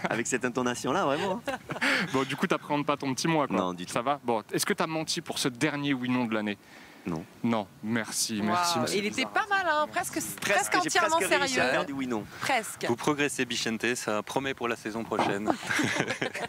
Avec 0.10 0.26
cette 0.28 0.46
intonation-là, 0.46 1.04
vraiment. 1.04 1.42
Bon, 2.14 2.24
du 2.24 2.36
coup, 2.38 2.48
t'appréhendes 2.48 2.86
pas 2.86 2.96
ton 2.96 3.14
petit 3.14 3.28
mois, 3.28 3.48
quoi. 3.48 3.58
Non, 3.58 3.74
du 3.74 3.86
tout. 3.86 3.92
Ça 3.94 4.02
va? 4.02 4.20
Bon, 4.24 4.42
est-ce 4.54 4.66
que 4.66 4.74
t'as 4.74 4.88
menti 4.88 5.20
pour 5.22 5.38
ce 5.38 5.50
dernier 5.50 5.94
oui-non 5.94 6.26
de 6.26 6.34
l'année? 6.34 6.58
Non. 7.10 7.26
Non, 7.44 7.68
merci, 7.84 8.42
merci. 8.44 8.78
Il 8.96 9.06
était 9.06 9.26
pas 9.26 9.46
mal, 9.50 9.66
hein, 9.68 9.88
presque, 9.92 10.20
presque, 10.42 10.76
entièrement 10.76 11.18
presque 11.18 11.30
réussi 11.32 11.60
à 11.60 11.64
sérieux. 11.64 11.72
faire 11.72 11.86
du 11.86 11.94
oui 11.94 12.06
non. 12.08 12.24
Presque. 12.42 12.86
Vous 12.88 12.96
progressez, 12.96 13.46
Bichente, 13.46 13.96
ça 13.96 14.22
promet 14.22 14.54
pour 14.54 14.68
la 14.68 14.76
saison 14.76 15.04
prochaine. 15.04 15.52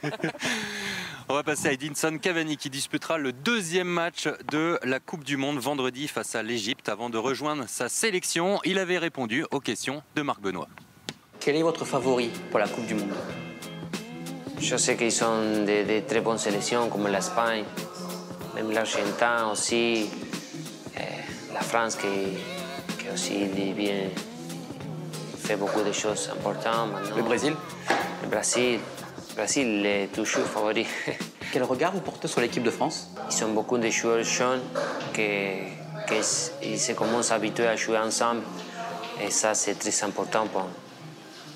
On 1.28 1.34
va 1.34 1.42
passer 1.44 1.68
à 1.68 1.72
Edinson 1.72 2.18
Cavani 2.20 2.56
qui 2.56 2.70
disputera 2.70 3.16
le 3.16 3.32
deuxième 3.32 3.86
match 3.88 4.28
de 4.50 4.78
la 4.82 4.98
Coupe 5.00 5.24
du 5.24 5.36
Monde 5.36 5.58
vendredi 5.58 6.08
face 6.08 6.34
à 6.34 6.42
l'Égypte 6.42 6.88
avant 6.88 7.08
de 7.08 7.18
rejoindre 7.18 7.64
sa 7.68 7.88
sélection. 7.88 8.58
Il 8.64 8.78
avait 8.78 8.98
répondu 8.98 9.44
aux 9.52 9.60
questions 9.60 10.02
de 10.16 10.22
Marc 10.22 10.40
Benoît. 10.40 10.68
Quel 11.38 11.56
est 11.56 11.62
votre 11.62 11.84
favori 11.84 12.30
pour 12.50 12.58
la 12.58 12.68
Coupe 12.68 12.86
du 12.86 12.94
Monde? 12.94 13.14
Je 14.58 14.76
sais 14.76 14.96
qu'ils 14.96 15.24
ont 15.24 15.64
de, 15.64 16.00
de 16.00 16.06
très 16.06 16.20
bonnes 16.20 16.36
sélections 16.38 16.90
comme 16.90 17.06
l'Espagne, 17.06 17.64
même 18.54 18.72
l'Argentin 18.72 19.50
aussi, 19.50 20.10
la 21.60 21.66
France 21.66 21.96
qui, 21.96 22.38
qui 22.98 23.10
aussi 23.12 23.44
bien, 23.76 24.08
fait 25.36 25.56
beaucoup 25.56 25.82
de 25.82 25.92
choses 25.92 26.30
importantes 26.32 26.92
maintenant. 26.92 27.16
Le 27.16 27.22
Brésil? 27.22 27.54
Le 28.22 28.28
Brésil. 28.28 28.80
Le 29.30 29.34
Brésil 29.36 29.86
est 29.86 30.06
toujours 30.12 30.46
favori. 30.46 30.86
Quel 31.52 31.64
regard 31.64 31.92
vous 31.92 32.00
portez 32.00 32.28
sur 32.28 32.40
l'équipe 32.40 32.62
de 32.62 32.70
France? 32.70 33.10
Ils 33.30 33.44
ont 33.44 33.52
beaucoup 33.52 33.76
de 33.76 33.90
joueurs 33.90 34.22
jeunes 34.22 34.62
qui, 35.12 35.28
qui 36.08 36.20
ils 36.62 36.78
se 36.80 36.92
commencent 36.92 37.30
à 37.30 37.34
habituer 37.34 37.66
à 37.66 37.76
jouer 37.76 37.98
ensemble 37.98 38.42
et 39.22 39.30
ça 39.30 39.54
c'est 39.54 39.74
très 39.74 40.04
important 40.04 40.46
pour, 40.46 40.66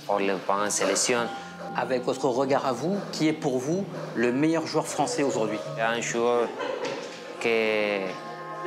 pour 0.07 0.19
le 0.19 0.37
point 0.37 0.69
sélection. 0.69 1.21
Avec 1.77 2.05
votre 2.05 2.29
regard 2.29 2.67
à 2.67 2.73
vous, 2.73 2.97
qui 3.11 3.29
est 3.29 3.33
pour 3.33 3.59
vous 3.59 3.85
le 4.15 4.33
meilleur 4.33 4.67
joueur 4.67 4.87
français 4.87 5.23
aujourd'hui? 5.23 5.59
Un 5.81 6.01
joueur 6.01 6.49
qui, 7.41 7.49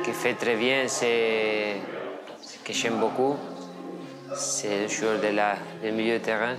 qui 0.04 0.12
fait 0.12 0.34
très 0.34 0.56
bien, 0.56 0.88
c'est 0.88 1.76
que 2.64 2.72
j'aime 2.72 2.98
beaucoup. 2.98 3.36
C'est 4.34 4.82
le 4.82 4.88
joueur 4.88 5.20
de 5.20 5.28
la, 5.28 5.56
du 5.82 5.90
milieu 5.92 6.18
de 6.18 6.24
terrain. 6.24 6.56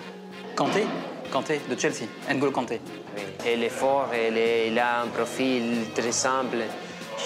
Kanté? 0.56 0.86
Kanté 1.32 1.62
de 1.70 1.80
Chelsea, 1.80 2.06
N'Golo 2.34 2.52
Kanté. 2.52 2.82
Oui. 3.16 3.22
Il 3.46 3.64
est 3.64 3.70
fort, 3.70 4.10
il, 4.14 4.38
est- 4.38 4.68
il 4.70 4.80
a 4.80 5.02
un 5.02 5.08
profil 5.08 5.86
très 5.94 6.12
simple. 6.12 6.58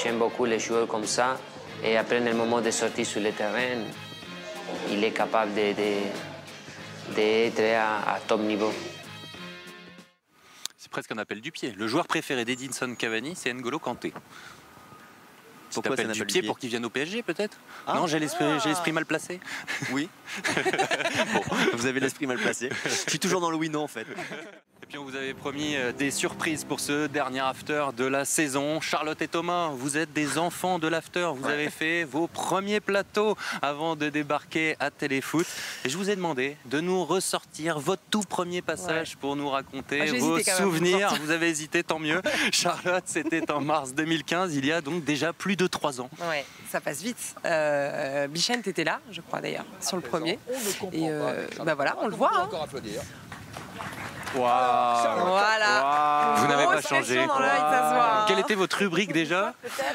J'aime 0.03 0.17
beaucoup 0.17 0.45
les 0.45 0.59
joueurs 0.59 0.87
comme 0.87 1.05
ça. 1.05 1.37
Et 1.83 1.97
après, 1.97 2.19
dans 2.19 2.29
le 2.31 2.35
moment 2.35 2.61
de 2.61 2.71
sortir 2.71 3.05
sur 3.05 3.21
le 3.21 3.31
terrain, 3.31 3.79
il 4.91 5.03
est 5.03 5.11
capable 5.11 5.53
d'être 5.53 5.77
de, 5.77 7.15
d'être 7.15 7.61
à, 7.77 8.15
à 8.15 8.19
top 8.19 8.41
niveau. 8.41 8.71
C'est 10.77 10.91
presque 10.91 11.11
un 11.13 11.17
appel 11.17 11.39
du 11.41 11.51
pied. 11.51 11.71
Le 11.75 11.87
joueur 11.87 12.05
préféré 12.07 12.43
d'Edinson 12.45 12.93
Cavani, 12.95 13.33
c'est 13.35 13.53
N'Golo 13.53 13.79
Kanté. 13.79 14.13
Petit 15.73 15.89
Pourquoi 15.89 16.03
appel 16.03 16.11
du 16.11 16.25
pied 16.25 16.43
pour 16.43 16.59
qu'il 16.59 16.69
vienne 16.69 16.85
au 16.85 16.89
PSG, 16.89 17.23
peut-être? 17.23 17.57
Ah. 17.87 17.95
Non, 17.95 18.05
j'ai 18.05 18.19
l'esprit 18.19 18.45
j'ai 18.61 18.69
l'esprit 18.69 18.91
mal 18.91 19.05
placé. 19.05 19.39
Oui. 19.91 20.07
bon, 21.33 21.41
vous 21.73 21.85
avez 21.87 21.99
l'esprit 21.99 22.27
mal 22.27 22.37
placé. 22.37 22.69
Je 22.85 23.09
suis 23.09 23.19
toujours 23.19 23.41
dans 23.41 23.49
le 23.49 23.57
oui-non 23.57 23.83
en 23.83 23.87
fait. 23.87 24.05
Puis 24.93 24.99
on 24.99 25.05
vous 25.05 25.15
avait 25.15 25.33
promis 25.33 25.75
euh, 25.75 25.91
des 25.91 26.11
surprises 26.11 26.63
pour 26.65 26.79
ce 26.79 27.07
dernier 27.07 27.39
after 27.39 27.85
de 27.97 28.05
la 28.05 28.25
saison. 28.25 28.79
Charlotte 28.79 29.19
et 29.23 29.27
Thomas, 29.27 29.69
vous 29.73 29.97
êtes 29.97 30.13
des 30.13 30.37
enfants 30.37 30.77
de 30.77 30.87
l'after. 30.87 31.31
Vous 31.35 31.47
avez 31.49 31.71
fait 31.71 32.03
vos 32.03 32.27
premiers 32.27 32.79
plateaux 32.79 33.35
avant 33.63 33.95
de 33.95 34.09
débarquer 34.09 34.75
à 34.79 34.91
Téléfoot. 34.91 35.47
Et 35.83 35.89
je 35.89 35.97
vous 35.97 36.11
ai 36.11 36.15
demandé 36.15 36.57
de 36.65 36.79
nous 36.79 37.03
ressortir 37.05 37.79
votre 37.79 38.03
tout 38.11 38.21
premier 38.21 38.61
passage 38.61 39.17
pour 39.17 39.35
nous 39.35 39.49
raconter 39.49 39.99
Ah, 39.99 40.19
vos 40.19 40.37
souvenirs. 40.37 41.11
Vous 41.23 41.31
avez 41.31 41.49
hésité, 41.49 41.81
tant 41.81 41.97
mieux. 41.97 42.21
Charlotte, 42.51 43.05
c'était 43.07 43.49
en 43.49 43.61
mars 43.61 43.95
2015, 43.95 44.53
il 44.55 44.67
y 44.67 44.71
a 44.71 44.81
donc 44.81 45.03
déjà 45.03 45.33
plus 45.33 45.55
de 45.55 45.65
trois 45.65 46.01
ans. 46.01 46.09
Ouais, 46.29 46.45
ça 46.69 46.81
passe 46.81 47.01
vite. 47.01 47.33
Euh, 47.45 48.27
Bichette 48.27 48.67
était 48.67 48.83
là, 48.83 48.99
je 49.09 49.21
crois 49.21 49.41
d'ailleurs, 49.41 49.65
sur 49.81 49.95
le 49.95 50.03
premier. 50.03 50.37
Et 50.91 51.09
euh, 51.09 51.47
bah 51.65 51.73
voilà, 51.73 51.97
on 51.99 52.07
le 52.07 52.15
voit. 52.15 52.31
hein. 52.43 52.49
Voilà. 54.33 56.35
Vous 56.37 56.47
n'avez 56.47 56.65
pas 56.65 56.81
changé. 56.81 57.25
Quelle 58.27 58.39
était 58.39 58.55
votre 58.55 58.77
rubrique 58.77 59.13
déjà? 59.13 59.53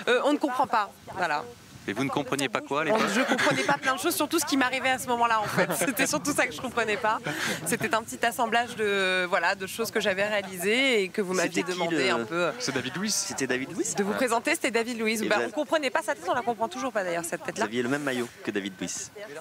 Euh, 0.09 0.21
On 0.25 0.33
ne 0.33 0.39
comprend 0.39 0.67
pas. 0.67 0.91
Voilà. 1.17 1.43
Et 1.89 1.93
vous 1.95 2.05
ne 2.05 2.11
compreniez 2.11 2.49
pas 2.51 2.61
quoi 2.61 2.83
à 2.83 2.85
l'époque 2.85 3.01
Je 3.15 3.21
comprenais 3.23 3.63
pas 3.63 3.79
plein 3.79 3.95
de 3.95 3.99
choses, 4.01 4.15
surtout 4.15 4.39
ce 4.39 4.45
qui 4.45 4.57
m'arrivait 4.59 4.91
à 4.91 4.99
ce 4.99 5.07
moment-là 5.09 5.41
en 5.41 5.45
fait. 5.45 5.69
C'était 5.87 6.07
surtout 6.07 6.33
ça 6.35 6.47
que 6.47 6.53
je 6.55 6.61
comprenais 6.61 6.99
pas. 6.99 7.19
C'était 7.67 7.95
un 7.95 8.03
petit 8.03 8.25
assemblage 8.27 8.77
de 8.77 9.25
voilà 9.25 9.55
de 9.55 9.67
choses 9.67 9.91
que 9.91 9.99
j'avais 10.01 10.27
réalisées 10.29 11.03
et 11.03 11.09
que 11.09 11.23
vous 11.23 11.33
m'aviez 11.33 11.63
demandé 11.63 11.97
le- 12.09 12.11
un 12.11 12.25
peu 12.25 12.51
C'est 12.59 12.75
David 12.75 12.95
Louis. 12.97 13.11
C'était 13.11 13.47
David 13.47 13.73
Louis 13.73 13.87
de 13.97 14.05
vous 14.05 14.13
présenter. 14.13 14.51
C'était 14.55 14.71
David 14.71 14.99
Louise. 14.99 15.23
Et 15.23 15.29
Bah, 15.29 15.37
vous 15.39 15.45
on 15.47 15.51
comprenait 15.51 15.89
pas 15.91 16.03
sa 16.03 16.15
tête, 16.15 16.25
on 16.29 16.35
la 16.35 16.43
comprend 16.43 16.69
toujours 16.69 16.93
pas 16.93 17.05
d'ailleurs 17.05 17.25
cette 17.25 17.41
Vous 17.41 17.47
tête-là. 17.47 17.65
aviez 17.65 17.83
le 17.83 17.89
même 17.89 18.03
maillot 18.03 18.29
que 18.45 18.51
David 18.51 18.75
Louis. 18.79 18.95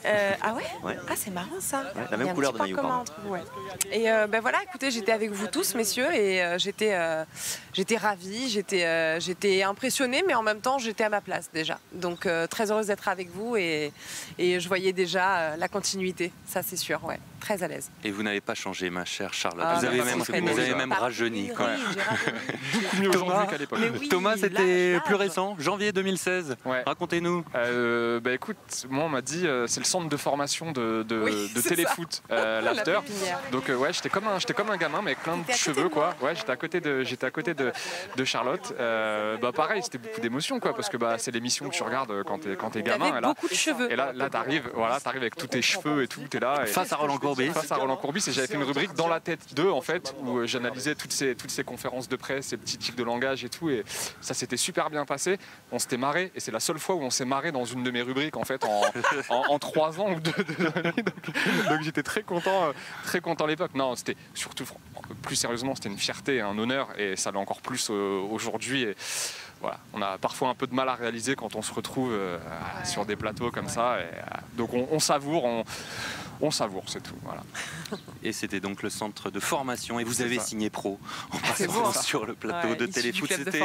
Euh, 0.06 0.32
ah 0.42 0.54
ouais, 0.54 0.63
Ouais. 0.84 0.98
Ah 1.10 1.13
c'est 1.18 1.32
marrant 1.32 1.60
ça. 1.60 1.84
la 2.10 2.16
même 2.18 2.34
couleur 2.34 2.54
de 2.54 2.60
maillot, 2.60 2.77
entre 2.80 3.13
vous, 3.25 3.32
ouais. 3.34 3.42
Et 3.92 4.10
euh, 4.10 4.27
ben 4.27 4.39
voilà, 4.39 4.60
écoutez, 4.63 4.89
j'étais 4.92 5.12
avec 5.12 5.32
vous 5.32 5.48
tous, 5.48 5.75
messieurs, 5.75 6.13
et 6.13 6.42
euh, 6.44 6.58
j'étais, 6.58 6.94
euh, 6.94 7.25
j'étais 7.74 7.98
ravie, 7.98 8.50
j'étais, 8.50 8.86
euh, 8.86 9.20
j'étais 9.20 9.63
impressionnée, 9.63 10.24
mais 10.25 10.34
en 10.34 10.44
même 10.44 10.62
temps, 10.62 10.77
j'étais 10.77 11.04
à 11.04 11.10
ma 11.10 11.20
place 11.22 11.50
déjà. 11.54 11.80
Donc 11.94 12.25
euh, 12.25 12.37
très 12.46 12.70
heureuse 12.70 12.88
d'être 12.88 13.08
avec 13.08 13.29
vous 13.32 13.56
et, 13.56 13.91
et 14.38 14.60
je 14.60 14.67
voyais 14.67 14.94
déjà 14.94 15.39
euh, 15.39 15.56
la 15.56 15.67
continuité, 15.67 16.32
ça 16.46 16.62
c'est 16.62 16.75
sûr, 16.75 17.03
ouais, 17.06 17.20
très 17.48 17.63
à 17.63 17.68
l'aise. 17.70 17.89
Et 18.04 18.12
vous 18.12 18.24
n'avez 18.24 18.42
pas 18.42 18.56
changé, 18.56 18.89
ma 18.89 19.06
chère 19.06 19.34
Charlotte. 19.34 19.65
Ah, 19.65 19.76
vous 19.80 19.86
avez 19.86 20.04
même, 20.04 20.21
Frédéric. 20.21 20.54
vous 20.54 20.60
avez 20.60 20.76
même 20.76 20.89
Pas 20.89 20.95
rajeuni. 20.95 21.50
quand 21.56 21.65
même. 21.65 21.80
Beaucoup 22.74 22.98
mieux 22.98 23.10
aujourd'hui 23.10 23.48
qu'à 23.48 23.58
l'époque. 23.58 23.80
Oui, 24.00 24.10
Thomas, 24.10 24.36
c'était 24.36 25.00
plus 25.06 25.15
récent, 25.15 25.56
janvier 25.58 25.93
2016. 25.93 26.58
Ouais. 26.65 26.84
Racontez-nous. 26.86 27.45
Euh, 27.56 28.19
bah 28.19 28.34
écoute, 28.34 28.58
moi 28.89 29.06
on 29.06 29.10
m'a 29.10 29.21
dit 29.21 29.48
euh, 29.48 29.65
c'est 29.67 29.80
le 29.80 29.86
centre 29.86 30.10
de 30.10 30.17
formation 30.17 30.71
de, 30.74 31.04
de, 31.04 31.21
Oui, 31.24 31.52
de 31.56 31.62
c'est 31.62 31.69
téléfoot, 31.69 32.21
euh, 32.32 32.60
La 32.62 32.74
l'after. 32.74 33.00
Donc 33.52 33.69
euh, 33.69 33.76
ouais, 33.76 33.93
j'étais 33.93 34.10
comme 34.10 34.28
un, 34.28 34.39
j'étais 34.39 34.54
comme 34.54 34.69
un 34.69 34.78
gamin 34.78 35.02
mais 35.02 35.12
avec 35.12 35.24
plein 35.24 35.38
de 35.38 35.52
cheveux 35.54 35.88
quoi. 35.89 36.15
Ouais, 36.21 36.36
j'étais 36.36 36.52
à 36.52 36.58
côté 36.58 36.82
de, 36.82 37.04
j'étais 37.04 37.26
à 37.28 37.32
côté 37.32 37.54
de, 37.54 37.71
de 38.15 38.26
Charlotte. 38.26 38.74
Euh, 38.78 39.38
bah 39.38 39.52
pareil, 39.54 39.82
c'était 39.84 40.00
beaucoup 40.00 40.19
d'émotions 40.19 40.60
quoi 40.60 40.76
parce 40.76 40.89
que 40.89 40.98
bah 40.98 41.15
c'est 41.17 41.32
l'émission 41.32 41.69
que 41.69 41.74
tu 41.76 41.84
regardes 41.84 42.24
quand 42.24 42.39
t'es 42.39 42.56
quand 42.58 42.71
t'es 42.71 42.84
gamin. 42.84 43.17
Et 43.17 43.21
là, 43.21 43.28
beaucoup 43.30 43.48
de 43.48 43.54
cheveux. 43.54 43.89
et 43.91 43.95
là, 43.95 44.12
là 44.13 44.30
t'arrives, 44.30 44.69
voilà, 44.74 45.00
t'arrives 45.00 45.21
avec 45.21 45.36
tous 45.36 45.48
tes 45.48 45.62
cheveux 45.62 46.04
et 46.04 46.08
tout, 46.08 46.21
t'es 46.30 46.39
là. 46.39 46.63
Et, 46.63 46.67
Face 46.67 46.91
à 46.91 46.95
Roland 46.98 47.17
Courbis. 47.45 47.54
Face 47.54 47.71
à 47.71 47.76
Roland 47.76 47.97
Courbis 47.97 48.23
et 48.28 48.32
j'avais 48.32 48.47
fait 48.47 48.56
une 48.56 48.63
rubrique 48.63 48.93
dans 48.93 49.08
la 49.08 49.19
tête 49.19 49.54
d'eux 49.54 49.71
en 49.71 49.82
fait 49.82 50.15
où 50.21 50.38
euh, 50.38 50.47
j'analysais 50.47 50.95
toutes 50.95 51.12
ces 51.12 51.36
toutes 51.36 51.52
ces 51.52 51.63
conférences 51.63 52.10
de 52.10 52.15
presse, 52.15 52.47
ces 52.47 52.58
petits 52.58 52.78
tics 52.78 52.95
de 52.95 53.04
langage 53.04 53.43
et 53.43 53.50
tout 53.50 53.69
et 53.69 53.84
ça 54.21 54.34
s'était 54.34 54.58
super 54.58 54.89
bien 54.89 55.06
passé. 55.06 55.38
On 55.71 55.80
s'était 55.80 55.97
marré 55.97 56.32
et 56.36 56.39
c'est 56.39 56.52
la 56.52 56.60
seule 56.60 56.80
fois 56.80 56.95
où 56.95 57.02
on 57.02 57.10
s'est 57.10 57.26
marré 57.26 57.52
dans 57.52 57.65
une 57.65 57.84
de 57.84 57.91
mes 57.91 58.02
rubriques 58.02 58.38
en 58.38 58.43
fait 58.43 58.63
en, 58.63 58.82
en, 59.30 59.43
en 59.50 59.60
trois 59.60 60.00
ans 60.00 60.12
ou 60.12 60.19
deux, 60.19 60.32
deux 60.32 60.65
années. 60.76 61.04
Donc, 61.04 61.69
donc 61.69 61.82
j'étais 61.82 62.04
très 62.04 62.23
content, 62.23 62.65
euh, 62.65 62.73
très 63.04 63.21
content 63.21 63.45
à 63.45 63.47
l'époque. 63.47 63.71
Non, 63.76 63.95
c'était 63.95 64.17
surtout 64.34 64.65
plus 65.21 65.36
sérieusement, 65.36 65.76
c'était 65.76 65.89
une 65.89 65.97
fierté, 65.97 66.36
et 66.36 66.41
un 66.41 66.58
honneur 66.58 66.88
et 66.97 67.15
ça 67.15 67.32
l'est 67.32 67.38
encore 67.38 67.62
plus 67.62 67.89
euh, 67.89 68.21
aujourd'hui. 68.30 68.84
Et, 68.84 68.95
voilà, 69.62 69.80
on 69.93 70.02
a 70.02 70.17
parfois 70.17 70.50
un 70.50 70.56
peu 70.56 70.67
de 70.67 70.76
mal 70.76 70.88
à 70.88 70.95
réaliser 70.95 71.36
quand 71.36 71.56
on 71.56 71.62
se 71.62 71.73
retrouve 71.73 72.12
euh, 72.12 72.38
sur 72.84 73.06
des 73.06 73.15
plateaux 73.15 73.50
comme 73.52 73.69
ça. 73.69 74.00
Et, 74.00 74.04
euh, 74.04 74.38
donc 74.56 74.73
on, 74.73 74.88
on 74.91 75.00
savoure, 75.00 75.45
on, 75.45 75.63
on 76.41 76.52
savoure, 76.52 76.84
c'est 76.88 77.02
tout. 77.02 77.15
Voilà. 77.23 77.43
Et 78.23 78.32
c'était 78.32 78.60
donc 78.60 78.84
le 78.84 78.89
centre 78.89 79.30
de 79.30 79.39
formation. 79.39 80.00
Et 80.00 80.04
vous 80.04 80.21
avez 80.21 80.38
ça. 80.38 80.45
signé 80.45 80.69
pro 80.69 81.00
en 81.32 81.38
passant 81.47 81.65
beau, 81.71 81.93
sur 81.93 82.26
le 82.26 82.34
plateau 82.34 82.69
Ouais, 82.69 82.76
de 82.76 82.86
Téléfoot. 82.86 83.30
C'était 83.32 83.63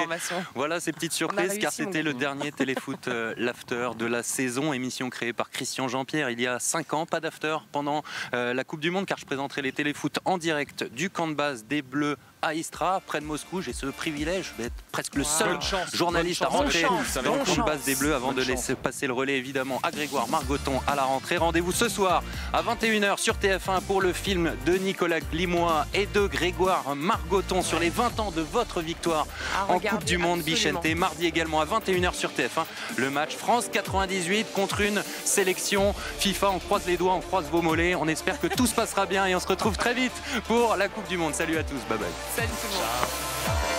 voilà 0.54 0.80
ces 0.80 0.92
petites 0.92 1.12
surprises 1.12 1.48
réussi, 1.48 1.58
car 1.58 1.72
c'était 1.72 2.02
le 2.02 2.14
dernier 2.14 2.52
Téléfoot 2.52 3.08
euh, 3.08 3.34
l'after 3.36 3.90
de 3.98 4.06
la 4.06 4.22
saison, 4.22 4.72
émission 4.72 5.10
créée 5.10 5.32
par 5.32 5.50
Christian 5.50 5.88
Jean-Pierre 5.88 6.30
il 6.30 6.40
y 6.40 6.46
a 6.46 6.58
5 6.58 6.94
ans. 6.94 7.06
Pas 7.06 7.20
d'after 7.20 7.56
pendant 7.72 8.02
euh, 8.34 8.54
la 8.54 8.64
Coupe 8.64 8.80
du 8.80 8.90
Monde 8.90 9.06
car 9.06 9.18
je 9.18 9.26
présenterai 9.26 9.62
les 9.62 9.72
Téléfoot 9.72 10.18
en 10.24 10.38
direct 10.38 10.84
du 10.84 11.10
camp 11.10 11.28
de 11.28 11.34
base 11.34 11.64
des 11.64 11.82
Bleus 11.82 12.16
à 12.42 12.54
Istra, 12.54 13.00
près 13.06 13.20
de 13.20 13.24
Moscou. 13.24 13.62
J'ai 13.62 13.72
ce 13.72 13.86
privilège 13.86 14.52
d'être 14.58 14.74
presque 14.90 15.14
le 15.14 15.24
seul 15.24 15.58
journaliste 15.92 16.42
à 16.42 16.46
rentrer 16.46 16.82
dans 16.82 17.36
le 17.36 17.44
camp 17.44 17.56
de 17.56 17.62
base 17.62 17.84
des 17.84 17.94
Bleus 17.94 18.14
avant 18.14 18.28
Bonne 18.28 18.36
de 18.36 18.40
chance. 18.40 18.50
laisser 18.50 18.74
passer 18.74 19.06
le 19.06 19.12
relais 19.12 19.38
évidemment 19.38 19.78
à 19.82 19.90
Grégoire 19.90 20.28
Margoton 20.28 20.80
à 20.86 20.96
la 20.96 21.04
rentrée. 21.04 21.36
Rendez-vous 21.36 21.72
ce 21.72 21.88
soir 21.88 22.22
à 22.52 22.61
21h 22.62 23.18
sur 23.18 23.34
TF1 23.34 23.80
pour 23.82 24.00
le 24.00 24.12
film 24.12 24.52
de 24.66 24.74
Nicolas 24.74 25.20
Glimois 25.20 25.86
et 25.94 26.06
de 26.06 26.26
Grégoire 26.26 26.94
Margoton 26.94 27.62
sur 27.62 27.78
les 27.78 27.90
20 27.90 28.20
ans 28.20 28.30
de 28.30 28.40
votre 28.40 28.80
victoire 28.80 29.26
en 29.68 29.78
Coupe 29.78 30.04
du 30.04 30.18
Monde 30.18 30.40
absolument. 30.40 30.80
Bichente. 30.80 30.96
Mardi 30.96 31.26
également 31.26 31.60
à 31.60 31.66
21h 31.66 32.14
sur 32.14 32.30
TF1 32.30 32.64
le 32.96 33.10
match 33.10 33.34
France 33.36 33.68
98 33.72 34.52
contre 34.52 34.80
une 34.80 35.02
sélection 35.24 35.94
FIFA. 36.18 36.50
On 36.50 36.58
croise 36.58 36.86
les 36.86 36.96
doigts, 36.96 37.14
on 37.14 37.20
croise 37.20 37.46
vos 37.50 37.62
mollets. 37.62 37.94
On 37.94 38.06
espère 38.06 38.40
que 38.40 38.46
tout 38.46 38.66
se 38.66 38.74
passera 38.74 39.06
bien 39.06 39.26
et 39.26 39.34
on 39.34 39.40
se 39.40 39.48
retrouve 39.48 39.76
très 39.76 39.94
vite 39.94 40.12
pour 40.46 40.76
la 40.76 40.88
Coupe 40.88 41.08
du 41.08 41.16
Monde. 41.16 41.34
Salut 41.34 41.56
à 41.56 41.64
tous, 41.64 41.80
bye 41.88 41.98
bye. 41.98 42.08
Salut 42.36 42.48
tout 42.48 42.68
le 42.70 42.74
monde. 42.74 43.71